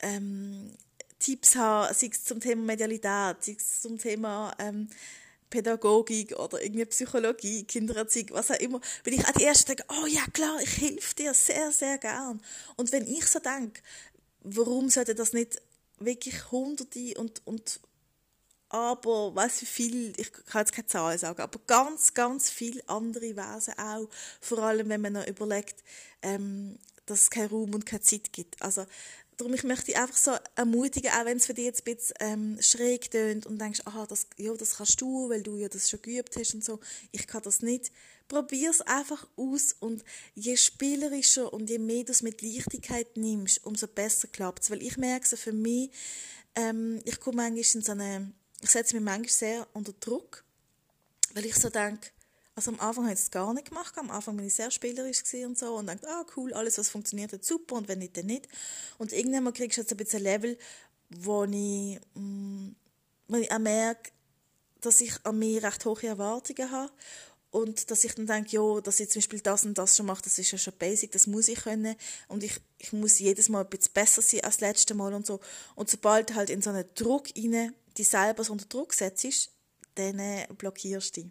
ähm, 0.00 0.74
Tipps 1.18 1.54
haben, 1.54 1.94
sei 1.94 2.08
es 2.12 2.24
zum 2.24 2.40
Thema 2.40 2.62
Medialität, 2.62 3.36
sei 3.44 3.56
es 3.56 3.80
zum 3.82 3.98
Thema 3.98 4.54
ähm, 4.58 4.88
Pädagogik 5.50 6.38
oder 6.38 6.62
irgendwie 6.62 6.84
Psychologie, 6.86 7.64
Kindererziehung, 7.64 8.30
was 8.32 8.50
auch 8.50 8.60
immer, 8.60 8.80
bin 9.04 9.14
ich 9.14 9.26
auch 9.26 9.32
die 9.32 9.44
Erste, 9.44 9.74
denke, 9.74 9.84
oh 9.88 10.06
ja 10.06 10.24
klar, 10.32 10.58
ich 10.62 10.80
helfe 10.80 11.14
dir 11.14 11.34
sehr, 11.34 11.72
sehr 11.72 11.98
gern. 11.98 12.40
Und 12.76 12.92
wenn 12.92 13.06
ich 13.06 13.26
so 13.26 13.38
denke, 13.38 13.80
warum 14.42 14.90
sollte 14.90 15.14
das 15.14 15.32
nicht 15.32 15.60
wirklich 15.98 16.50
Hunderte 16.50 17.14
und, 17.18 17.42
und 17.44 17.80
aber 18.70 19.34
weiß 19.34 19.62
wie 19.62 19.66
viel, 19.66 20.12
ich 20.18 20.30
kann 20.32 20.60
jetzt 20.60 20.72
keine 20.72 20.86
Zahlen 20.86 21.18
sagen, 21.18 21.40
aber 21.40 21.58
ganz, 21.66 22.12
ganz 22.12 22.50
viele 22.50 22.86
andere 22.86 23.36
Wesen 23.36 23.78
auch, 23.78 24.08
vor 24.40 24.58
allem 24.58 24.88
wenn 24.90 25.00
man 25.00 25.14
noch 25.14 25.26
überlegt, 25.26 25.82
ähm, 26.22 26.78
dass 27.06 27.22
es 27.22 27.30
keinen 27.30 27.48
Raum 27.48 27.74
und 27.74 27.86
keine 27.86 28.02
Zeit 28.02 28.32
gibt. 28.32 28.60
Also 28.60 28.84
darum 29.38 29.54
ich 29.54 29.62
möchte 29.62 29.86
dich 29.86 29.96
einfach 29.96 30.16
so 30.16 30.32
ermutigen, 30.56 31.10
auch 31.12 31.24
wenn 31.24 31.38
es 31.38 31.46
für 31.46 31.54
dich 31.54 31.64
jetzt 31.64 31.86
ein 31.86 31.94
bisschen 31.94 32.16
ähm, 32.20 32.58
schräg 32.60 33.10
tönt 33.10 33.46
und 33.46 33.60
denkst, 33.60 33.80
aha, 33.84 34.04
das, 34.06 34.26
ja, 34.36 34.52
das 34.52 34.76
kannst 34.76 35.00
du, 35.00 35.30
weil 35.30 35.42
du 35.42 35.56
ja 35.56 35.68
das 35.68 35.88
schon 35.88 36.02
geübt 36.02 36.36
hast 36.36 36.54
und 36.54 36.64
so, 36.64 36.80
ich 37.12 37.26
kann 37.26 37.42
das 37.42 37.62
nicht. 37.62 37.92
Probier 38.26 38.70
es 38.70 38.82
einfach 38.82 39.26
aus 39.36 39.74
und 39.78 40.04
je 40.34 40.56
spielerischer 40.56 41.52
und 41.52 41.70
je 41.70 41.78
mehr 41.78 42.04
du 42.04 42.12
es 42.12 42.20
mit 42.20 42.42
Leichtigkeit 42.42 43.16
nimmst, 43.16 43.64
umso 43.64 43.86
besser 43.86 44.28
klappt 44.28 44.64
es. 44.64 44.70
Weil 44.70 44.82
ich 44.82 44.98
merke 44.98 45.26
so 45.26 45.36
für 45.36 45.52
mich, 45.52 45.90
ähm, 46.56 47.00
ich 47.04 47.20
komme 47.20 47.36
manchmal 47.36 47.58
in 47.58 47.82
so 47.82 47.92
eine, 47.92 48.32
ich 48.60 48.70
setze 48.70 48.96
mich 48.96 49.04
manchmal 49.04 49.30
sehr 49.30 49.66
unter 49.72 49.92
Druck, 49.94 50.44
weil 51.32 51.46
ich 51.46 51.54
so 51.54 51.70
denke, 51.70 52.10
also 52.58 52.72
am 52.72 52.80
Anfang 52.80 53.04
habe 53.04 53.14
ich 53.14 53.20
es 53.20 53.30
gar 53.30 53.54
nicht 53.54 53.68
gemacht. 53.68 53.96
Am 53.96 54.10
Anfang 54.10 54.36
bin 54.36 54.44
ich 54.44 54.54
sehr 54.54 54.72
spielerisch 54.72 55.22
und 55.46 55.56
so 55.56 55.76
und 55.76 55.86
dachte, 55.86 56.08
ah 56.08 56.26
cool, 56.36 56.52
alles 56.52 56.76
was 56.76 56.88
funktioniert 56.88 57.32
hat 57.32 57.44
super 57.44 57.76
und 57.76 57.86
wenn 57.86 58.00
nicht, 58.00 58.16
dann 58.16 58.26
nicht. 58.26 58.48
Und 58.98 59.12
irgendwann 59.12 59.52
kriegst 59.52 59.76
du 59.76 59.82
jetzt 59.82 59.92
ein 59.92 59.96
bisschen 59.96 60.18
ein 60.18 60.24
Level, 60.24 60.58
wo 61.08 61.44
ich, 61.44 62.00
mh, 62.14 62.20
mm, 62.20 62.76
wo 63.28 63.36
ich 63.36 63.52
auch 63.52 63.60
merke, 63.60 64.10
dass 64.80 65.00
ich 65.00 65.14
an 65.24 65.38
mir 65.38 65.62
recht 65.62 65.84
hohe 65.84 66.02
Erwartungen 66.02 66.72
habe 66.72 66.92
und 67.52 67.92
dass 67.92 68.02
ich 68.02 68.16
dann 68.16 68.26
denke, 68.26 68.56
ja, 68.56 68.80
dass 68.80 68.98
ich 68.98 69.08
zum 69.08 69.20
Beispiel 69.20 69.40
das 69.40 69.64
und 69.64 69.78
das 69.78 69.96
schon 69.96 70.06
mache, 70.06 70.22
das 70.22 70.36
ist 70.40 70.50
ja 70.50 70.58
schon 70.58 70.74
basic, 70.80 71.12
das 71.12 71.28
muss 71.28 71.46
ich 71.46 71.60
können 71.60 71.94
und 72.26 72.42
ich, 72.42 72.60
ich 72.78 72.92
muss 72.92 73.20
jedes 73.20 73.48
Mal 73.48 73.62
ein 73.62 73.70
bisschen 73.70 73.92
besser 73.92 74.20
sein 74.20 74.42
als 74.42 74.56
das 74.56 74.62
letzte 74.62 74.94
Mal 74.94 75.14
und 75.14 75.26
so. 75.26 75.38
Und 75.76 75.88
sobald 75.88 76.30
du 76.30 76.34
halt 76.34 76.50
in 76.50 76.60
so 76.60 76.70
einen 76.70 76.86
Druck 76.96 77.28
rein, 77.36 77.72
dich 77.96 78.08
selber 78.08 78.42
so 78.42 78.52
unter 78.52 78.66
Druck 78.66 78.94
setzt, 78.94 79.52
dann 79.94 80.18
äh, 80.18 80.48
blockierst 80.56 81.16
du 81.16 81.20
dich. 81.22 81.30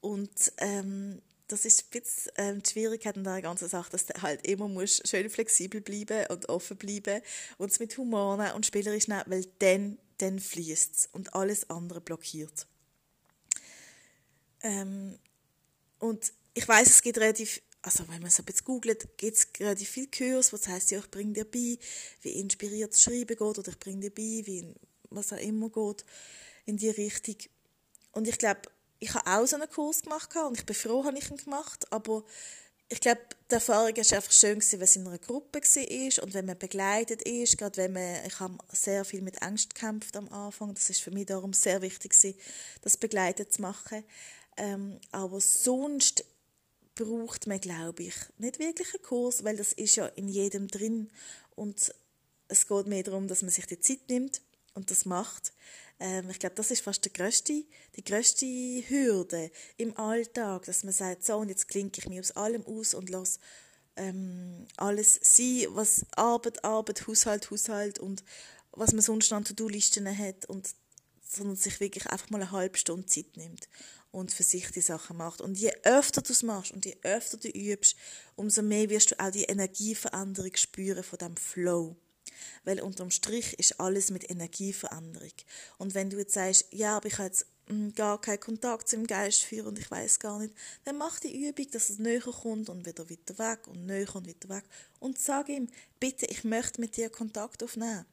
Und 0.00 0.52
ähm, 0.58 1.20
das 1.48 1.64
ist 1.64 1.84
ein 1.84 1.90
bisschen 1.90 2.32
ähm, 2.36 2.62
die 2.62 2.70
Schwierigkeit 2.70 3.16
an 3.16 3.24
der 3.24 3.42
ganzen 3.42 3.68
Sache, 3.68 3.90
dass 3.90 4.06
du 4.06 4.20
halt 4.22 4.46
immer 4.46 4.68
musst 4.68 5.08
schön 5.08 5.28
flexibel 5.30 5.80
bleiben 5.80 6.26
und 6.28 6.48
offen 6.48 6.76
bleiben 6.76 7.22
und 7.56 7.72
es 7.72 7.80
mit 7.80 7.96
Humor 7.96 8.36
nehmen 8.36 8.52
und 8.52 8.66
spielerisch 8.66 9.08
nehmen, 9.08 9.24
weil 9.26 9.46
dann, 9.58 9.98
dann 10.18 10.38
fließt 10.38 10.96
es 10.96 11.08
und 11.12 11.34
alles 11.34 11.68
andere 11.70 12.00
blockiert. 12.00 12.66
Ähm, 14.62 15.18
und 15.98 16.32
ich 16.54 16.68
weiß, 16.68 16.88
es 16.88 17.02
gibt 17.02 17.18
relativ, 17.18 17.62
also 17.82 18.00
wenn 18.08 18.20
man 18.20 18.30
ein 18.30 18.44
bisschen 18.44 18.64
googelt, 18.64 19.16
gibt 19.16 19.36
es 19.36 19.48
relativ 19.58 19.88
viele 19.88 20.08
Kurs, 20.08 20.52
was 20.52 20.68
heißt 20.68 20.90
ja, 20.90 20.98
ich 20.98 21.10
bringe 21.10 21.32
dir 21.32 21.44
bei, 21.44 21.78
wie 22.22 22.32
inspiriert 22.32 22.92
das 22.92 23.02
Schreiben 23.02 23.26
geht, 23.26 23.40
oder 23.40 23.68
ich 23.68 23.78
bringe 23.78 24.00
dir 24.00 24.10
bei, 24.10 24.46
wie 24.46 24.74
was 25.10 25.32
auch 25.32 25.38
immer 25.38 25.70
geht, 25.70 26.04
in 26.66 26.76
die 26.76 26.90
Richtung. 26.90 27.36
Und 28.12 28.28
ich 28.28 28.36
glaube, 28.36 28.62
ich 29.00 29.14
habe 29.14 29.30
auch 29.30 29.46
so 29.46 29.56
einen 29.56 29.70
Kurs 29.70 30.02
gemacht 30.02 30.34
und 30.36 30.58
ich 30.58 30.66
bin 30.66 30.74
froh, 30.74 31.04
habe 31.04 31.18
ich 31.18 31.30
ihn 31.30 31.36
gemacht, 31.36 31.90
aber 31.92 32.24
ich 32.90 33.00
glaube, 33.00 33.20
die 33.50 33.54
Erfahrung 33.54 33.94
war 33.96 34.16
einfach 34.16 34.32
schön, 34.32 34.62
wenn 34.72 34.80
es 34.80 34.96
in 34.96 35.06
einer 35.06 35.18
Gruppe 35.18 35.60
war 35.60 36.24
und 36.24 36.34
wenn 36.34 36.46
man 36.46 36.58
begleitet 36.58 37.22
ist, 37.22 37.58
gerade 37.58 37.76
wenn 37.76 37.92
man, 37.92 38.24
ich 38.26 38.40
habe 38.40 38.56
sehr 38.72 39.04
viel 39.04 39.20
mit 39.20 39.42
Angst 39.42 39.74
gekämpft 39.74 40.16
am 40.16 40.28
Anfang, 40.30 40.74
das 40.74 40.88
ist 40.88 41.02
für 41.02 41.10
mich 41.10 41.26
darum 41.26 41.52
sehr 41.52 41.82
wichtig 41.82 42.14
das 42.80 42.96
begleitet 42.96 43.52
zu 43.52 43.62
machen. 43.62 44.04
Ähm, 44.56 44.98
aber 45.12 45.40
sonst 45.40 46.24
braucht 46.94 47.46
man, 47.46 47.60
glaube 47.60 48.04
ich, 48.04 48.14
nicht 48.38 48.58
wirklich 48.58 48.92
einen 48.94 49.02
Kurs, 49.02 49.44
weil 49.44 49.56
das 49.56 49.72
ist 49.74 49.96
ja 49.96 50.06
in 50.06 50.28
jedem 50.28 50.68
drin. 50.68 51.10
Und 51.54 51.94
es 52.48 52.66
geht 52.66 52.86
mehr 52.86 53.02
darum, 53.02 53.28
dass 53.28 53.42
man 53.42 53.50
sich 53.50 53.66
die 53.66 53.78
Zeit 53.80 54.08
nimmt 54.08 54.40
und 54.78 54.90
das 54.90 55.04
macht. 55.04 55.52
Ähm, 56.00 56.30
ich 56.30 56.38
glaube, 56.38 56.54
das 56.54 56.70
ist 56.70 56.82
fast 56.82 57.04
die 57.04 57.12
grösste, 57.12 57.64
die 57.96 58.04
grösste 58.04 58.46
Hürde 58.46 59.50
im 59.76 59.96
Alltag, 59.96 60.64
dass 60.64 60.84
man 60.84 60.92
sagt, 60.92 61.24
so, 61.24 61.36
und 61.36 61.48
jetzt 61.48 61.68
klinke 61.68 62.00
ich 62.00 62.08
mich 62.08 62.20
aus 62.20 62.30
allem 62.32 62.64
aus 62.64 62.94
und 62.94 63.10
lasse 63.10 63.40
ähm, 63.96 64.66
alles 64.76 65.18
sein, 65.20 65.66
was 65.70 66.06
Arbeit, 66.12 66.64
Arbeit, 66.64 67.06
Haushalt, 67.06 67.50
Haushalt 67.50 67.98
und 67.98 68.22
was 68.70 68.92
man 68.92 69.02
sonst 69.02 69.32
an 69.32 69.44
To-Do-Listen 69.44 70.06
hat 70.16 70.46
und 70.46 70.68
sondern 71.30 71.56
sich 71.56 71.78
wirklich 71.80 72.06
einfach 72.06 72.30
mal 72.30 72.40
eine 72.40 72.52
halbe 72.52 72.78
Stunde 72.78 73.06
Zeit 73.06 73.36
nimmt 73.36 73.68
und 74.12 74.32
für 74.32 74.44
sich 74.44 74.70
die 74.70 74.80
Sachen 74.80 75.18
macht. 75.18 75.42
Und 75.42 75.58
je 75.58 75.72
öfter 75.82 76.22
du 76.22 76.32
es 76.32 76.42
machst 76.42 76.72
und 76.72 76.86
je 76.86 76.96
öfter 77.02 77.36
du 77.36 77.48
übst, 77.48 77.96
umso 78.34 78.62
mehr 78.62 78.88
wirst 78.88 79.10
du 79.10 79.20
auch 79.20 79.30
die 79.30 79.44
Energieveränderung 79.44 80.54
spüren 80.54 81.04
von 81.04 81.18
dem 81.18 81.36
Flow. 81.36 81.96
Weil 82.64 82.80
unterm 82.80 83.10
Strich 83.10 83.58
ist 83.58 83.80
alles 83.80 84.10
mit 84.10 84.30
Energieveränderung. 84.30 85.32
Und 85.78 85.94
wenn 85.94 86.10
du 86.10 86.18
jetzt 86.18 86.34
sagst, 86.34 86.66
ja, 86.70 86.96
aber 86.96 87.06
ich 87.06 87.14
habe 87.14 87.28
jetzt 87.28 87.46
hm, 87.68 87.94
gar 87.94 88.20
keinen 88.20 88.40
Kontakt 88.40 88.88
zum 88.88 89.06
Geist 89.06 89.42
führen 89.42 89.66
und 89.68 89.78
ich 89.78 89.90
weiß 89.90 90.18
gar 90.18 90.38
nicht, 90.38 90.54
dann 90.84 90.96
mach 90.96 91.20
die 91.20 91.48
Übung, 91.48 91.70
dass 91.70 91.90
es 91.90 91.98
näher 91.98 92.20
kommt 92.20 92.68
und 92.68 92.86
wieder 92.86 93.08
weiter 93.08 93.38
weg 93.38 93.66
und 93.68 93.86
näher 93.86 94.14
und 94.14 94.26
weiter 94.26 94.48
weg. 94.48 94.64
Und 95.00 95.18
sag 95.18 95.48
ihm, 95.48 95.68
bitte, 96.00 96.26
ich 96.26 96.44
möchte 96.44 96.80
mit 96.80 96.96
dir 96.96 97.10
Kontakt 97.10 97.62
aufnehmen. 97.62 98.06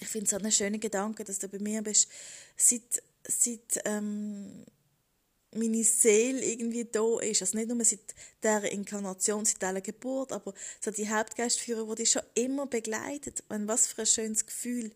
Ich 0.00 0.08
finde 0.08 0.26
es 0.26 0.34
einen 0.34 0.52
schönen 0.52 0.80
Gedanke, 0.80 1.24
dass 1.24 1.38
du 1.38 1.48
bei 1.48 1.58
mir 1.58 1.82
bist, 1.82 2.08
seit, 2.56 3.02
seit 3.26 3.80
ähm, 3.86 4.66
meine 5.56 5.84
Seele 5.84 6.44
irgendwie 6.44 6.84
da 6.84 7.20
ist. 7.20 7.42
Also 7.42 7.56
nicht 7.56 7.68
nur 7.68 7.84
seit 7.84 8.00
dieser 8.42 8.70
Inkarnation, 8.70 9.44
seit 9.44 9.62
dieser 9.62 9.80
Geburt, 9.80 10.32
aber 10.32 10.54
so 10.80 10.90
die 10.90 11.08
Hauptgeistführer, 11.08 11.86
die 11.90 12.02
dich 12.02 12.12
schon 12.12 12.22
immer 12.34 12.66
begleitet. 12.66 13.42
Und 13.48 13.68
was 13.68 13.86
für 13.86 14.02
ein 14.02 14.06
schönes 14.06 14.46
Gefühl. 14.46 14.92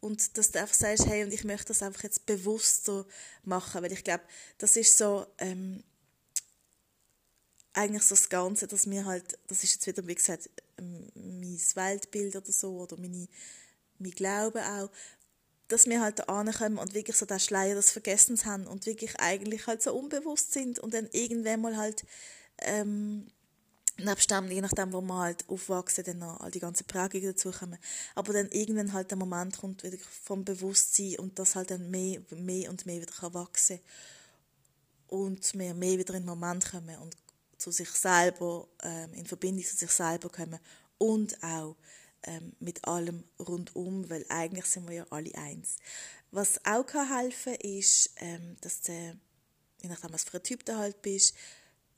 Und 0.00 0.36
dass 0.36 0.50
du 0.50 0.60
einfach 0.60 0.74
sagst, 0.74 1.06
hey, 1.06 1.24
und 1.24 1.32
ich 1.32 1.44
möchte 1.44 1.68
das 1.68 1.82
einfach 1.82 2.02
jetzt 2.02 2.26
bewusster 2.26 3.06
machen, 3.44 3.82
weil 3.82 3.92
ich 3.92 4.02
glaube, 4.02 4.24
das 4.58 4.76
ist 4.76 4.98
so, 4.98 5.26
ähm, 5.38 5.82
eigentlich 7.72 8.02
so 8.02 8.14
das 8.14 8.28
Ganze, 8.28 8.66
dass 8.66 8.86
mir 8.86 9.04
halt, 9.04 9.38
das 9.48 9.64
ist 9.64 9.74
jetzt 9.74 9.86
wieder, 9.86 10.06
wie 10.06 10.14
gesagt, 10.14 10.50
mein 10.76 11.60
Weltbild 11.74 12.36
oder 12.36 12.52
so, 12.52 12.80
oder 12.80 12.96
meine, 12.98 13.28
mein 13.98 14.10
Glaube 14.10 14.60
auch, 14.60 14.90
dass 15.72 15.86
wir 15.86 16.00
halt 16.00 16.18
da 16.20 16.24
ankommen 16.24 16.78
und 16.78 16.94
wirklich 16.94 17.16
so 17.16 17.26
den 17.26 17.40
Schleier 17.40 17.74
des 17.74 17.90
Vergessens 17.90 18.44
haben 18.44 18.66
und 18.66 18.86
wirklich 18.86 19.18
eigentlich 19.18 19.66
halt 19.66 19.82
so 19.82 19.94
unbewusst 19.94 20.52
sind 20.52 20.78
und 20.78 20.94
dann 20.94 21.08
irgendwann 21.12 21.60
mal 21.60 21.76
halt 21.76 22.04
ähm, 22.58 23.26
nebst 23.98 24.30
je 24.30 24.60
nachdem, 24.60 24.92
wo 24.92 25.00
wir 25.00 25.18
halt 25.18 25.48
aufwachsen, 25.48 26.04
dann 26.04 26.22
all 26.22 26.50
die 26.50 26.60
ganzen 26.60 26.86
Prägungen 26.86 27.32
dazukommen. 27.32 27.78
Aber 28.14 28.32
dann 28.32 28.48
irgendwann 28.50 28.92
halt 28.92 29.10
der 29.10 29.18
Moment 29.18 29.58
kommt 29.58 29.82
wieder 29.82 29.98
vom 29.98 30.44
Bewusstsein 30.44 31.18
und 31.18 31.38
das 31.38 31.56
halt 31.56 31.70
dann 31.70 31.90
mehr, 31.90 32.20
mehr 32.30 32.70
und 32.70 32.86
mehr 32.86 33.00
wieder 33.00 33.12
kann 33.12 33.34
wachsen 33.34 33.80
und 35.08 35.58
wir 35.58 35.74
mehr 35.74 35.98
wieder 35.98 36.14
in 36.14 36.22
den 36.22 36.26
Moment 36.26 36.70
kommen 36.70 36.96
und 36.98 37.16
zu 37.58 37.70
sich 37.70 37.90
selber, 37.90 38.66
ähm, 38.82 39.12
in 39.14 39.26
Verbindung 39.26 39.64
zu 39.64 39.76
sich 39.76 39.90
selber 39.90 40.28
kommen 40.28 40.58
und 40.98 41.42
auch 41.42 41.76
ähm, 42.24 42.52
mit 42.60 42.86
allem 42.86 43.24
rundum, 43.38 44.08
weil 44.10 44.24
eigentlich 44.28 44.66
sind 44.66 44.88
wir 44.88 44.96
ja 44.96 45.06
alle 45.10 45.34
eins. 45.34 45.76
Was 46.30 46.64
auch 46.64 46.86
kann 46.86 47.14
helfen 47.14 47.54
ist, 47.56 48.10
ähm, 48.16 48.56
dass 48.60 48.80
du, 48.82 48.92
je 49.82 49.88
nachdem 49.88 50.12
was 50.12 50.24
für 50.24 50.38
ein 50.38 50.42
Typ 50.42 50.64
du 50.64 50.76
halt 50.76 51.02
bist, 51.02 51.34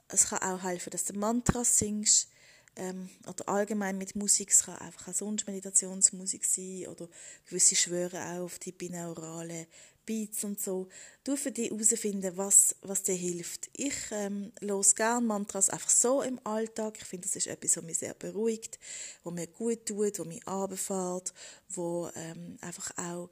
es 0.08 0.28
kann 0.28 0.40
auch 0.40 0.62
helfen, 0.62 0.90
dass 0.90 1.04
du 1.04 1.14
Mantras 1.14 1.78
singst 1.78 2.28
ähm, 2.76 3.08
oder 3.26 3.48
allgemein 3.48 3.98
mit 3.98 4.16
Musik. 4.16 4.50
Es 4.50 4.64
kann 4.64 4.76
einfach 4.78 5.08
auch 5.08 5.14
sonst 5.14 5.46
Meditationsmusik 5.46 6.44
sein 6.44 6.86
oder 6.88 7.08
gewisse 7.48 7.76
Schwöre 7.76 8.20
auch 8.24 8.44
auf 8.44 8.58
die 8.58 8.72
binaurale 8.72 9.66
Beats 10.06 10.44
und 10.44 10.60
so. 10.60 10.88
Du 11.24 11.36
für 11.36 11.50
dich 11.50 11.70
herausfinden, 11.70 12.36
was, 12.36 12.76
was 12.82 13.02
dir 13.02 13.14
hilft. 13.14 13.70
Ich 13.72 13.94
ähm, 14.10 14.52
los 14.60 14.94
gerne 14.94 15.26
Mantras 15.26 15.70
einfach 15.70 15.90
so 15.90 16.22
im 16.22 16.38
Alltag. 16.44 16.98
Ich 17.00 17.04
finde, 17.06 17.26
das 17.26 17.36
ist 17.36 17.46
etwas, 17.46 17.76
was 17.76 17.84
mich 17.84 17.98
sehr 17.98 18.14
beruhigt, 18.14 18.78
was 19.22 19.34
mir 19.34 19.46
gut 19.46 19.86
tut, 19.86 20.18
was 20.18 20.26
mich 20.26 20.46
runterfährt, 20.46 21.32
wo 21.70 22.10
ähm, 22.14 22.58
einfach 22.60 22.90
auch 22.96 23.30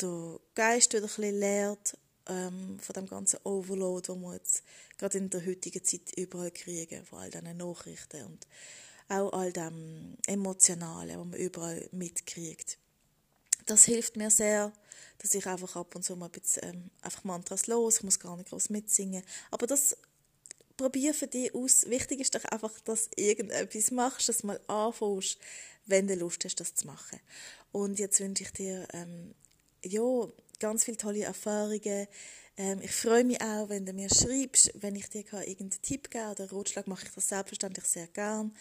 der 0.00 0.40
Geist 0.54 0.92
wieder 0.92 1.02
ein 1.02 1.06
bisschen 1.06 1.40
lehrt 1.40 1.98
ähm, 2.28 2.78
von 2.80 2.94
dem 2.94 3.06
ganzen 3.06 3.40
Overload, 3.44 4.08
wo 4.08 4.16
wir 4.16 4.34
jetzt 4.34 4.62
gerade 4.98 5.18
in 5.18 5.30
der 5.30 5.44
heutigen 5.44 5.84
Zeit 5.84 6.16
überall 6.16 6.50
kriegen, 6.50 7.04
von 7.04 7.20
all 7.20 7.30
diesen 7.30 7.56
Nachrichten 7.56 8.24
und 8.24 8.46
auch 9.08 9.32
all 9.32 9.52
dem 9.52 10.16
Emotionalen, 10.26 11.18
was 11.18 11.26
man 11.26 11.38
überall 11.38 11.88
mitkriegt. 11.92 12.78
Das 13.66 13.84
hilft 13.84 14.16
mir 14.16 14.30
sehr, 14.30 14.72
dass 15.18 15.34
ich 15.34 15.46
einfach 15.46 15.76
ab 15.76 15.94
und 15.94 16.02
zu 16.02 16.16
mal 16.16 16.26
ein 16.26 16.32
bisschen, 16.32 16.62
ähm, 16.64 16.90
einfach 17.02 17.24
Mantras 17.24 17.66
los, 17.66 17.98
ich 17.98 18.02
muss 18.02 18.20
gar 18.20 18.36
nicht 18.36 18.50
groß 18.50 18.70
mitsingen. 18.70 19.22
Aber 19.50 19.66
das 19.66 19.96
probier 20.76 21.14
für 21.14 21.26
dich 21.26 21.54
aus. 21.54 21.88
Wichtig 21.88 22.20
ist 22.20 22.34
doch 22.34 22.44
einfach, 22.44 22.78
dass 22.80 23.10
du 23.10 23.22
irgendetwas 23.22 23.90
machst, 23.90 24.28
dass 24.28 24.38
du 24.38 24.48
mal 24.48 24.60
anfängst, 24.66 25.38
wenn 25.86 26.06
du 26.06 26.14
Lust 26.14 26.44
hast, 26.44 26.60
das 26.60 26.74
zu 26.74 26.86
machen. 26.86 27.20
Und 27.72 27.98
jetzt 27.98 28.20
wünsche 28.20 28.44
ich 28.44 28.52
dir, 28.52 28.86
ähm, 28.92 29.34
ja, 29.84 30.28
ganz 30.58 30.84
viele 30.84 30.96
tolle 30.96 31.22
Erfahrungen. 31.22 32.06
Ähm, 32.56 32.80
ich 32.82 32.92
freue 32.92 33.24
mich 33.24 33.40
auch, 33.40 33.68
wenn 33.68 33.86
du 33.86 33.92
mir 33.92 34.08
schreibst, 34.08 34.72
wenn 34.74 34.96
ich 34.96 35.08
dir 35.08 35.24
irgendeinen 35.32 35.82
Tipp 35.82 36.10
geben 36.10 36.30
oder 36.30 36.50
Ratschlag 36.50 36.86
mache 36.86 37.06
ich 37.06 37.12
das 37.12 37.28
selbstverständlich 37.28 37.86
sehr 37.86 38.08
gern. 38.08 38.54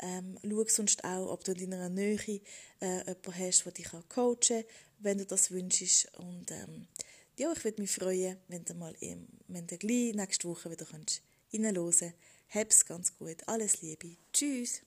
Ähm, 0.00 0.38
schau 0.42 0.64
sonst 0.66 1.04
auch, 1.04 1.30
ob 1.30 1.44
du 1.44 1.52
in 1.52 1.70
deiner 1.70 1.88
Nähe 1.88 2.18
äh, 2.18 2.40
jemanden 2.80 3.38
hast, 3.38 3.64
der 3.64 3.72
dich 3.72 3.88
coachen 4.08 4.38
kann, 4.48 4.64
wenn 4.98 5.18
du 5.18 5.26
das 5.26 5.50
wünschst. 5.50 6.10
Und 6.18 6.50
ähm, 6.50 6.86
ja, 7.36 7.52
ich 7.52 7.64
würde 7.64 7.80
mich 7.82 7.90
freuen, 7.90 8.38
wenn 8.48 8.64
du 8.64 8.74
mal 8.74 8.94
im, 9.00 9.26
wenn 9.48 9.66
du 9.66 9.76
gleich 9.76 10.14
nächste 10.14 10.48
Woche 10.48 10.70
wieder 10.70 10.86
reinhören 10.86 11.74
kannst. 11.74 12.14
Hab's 12.50 12.84
ganz 12.84 13.16
gut. 13.16 13.46
Alles 13.46 13.82
Liebe. 13.82 14.16
Tschüss. 14.32 14.82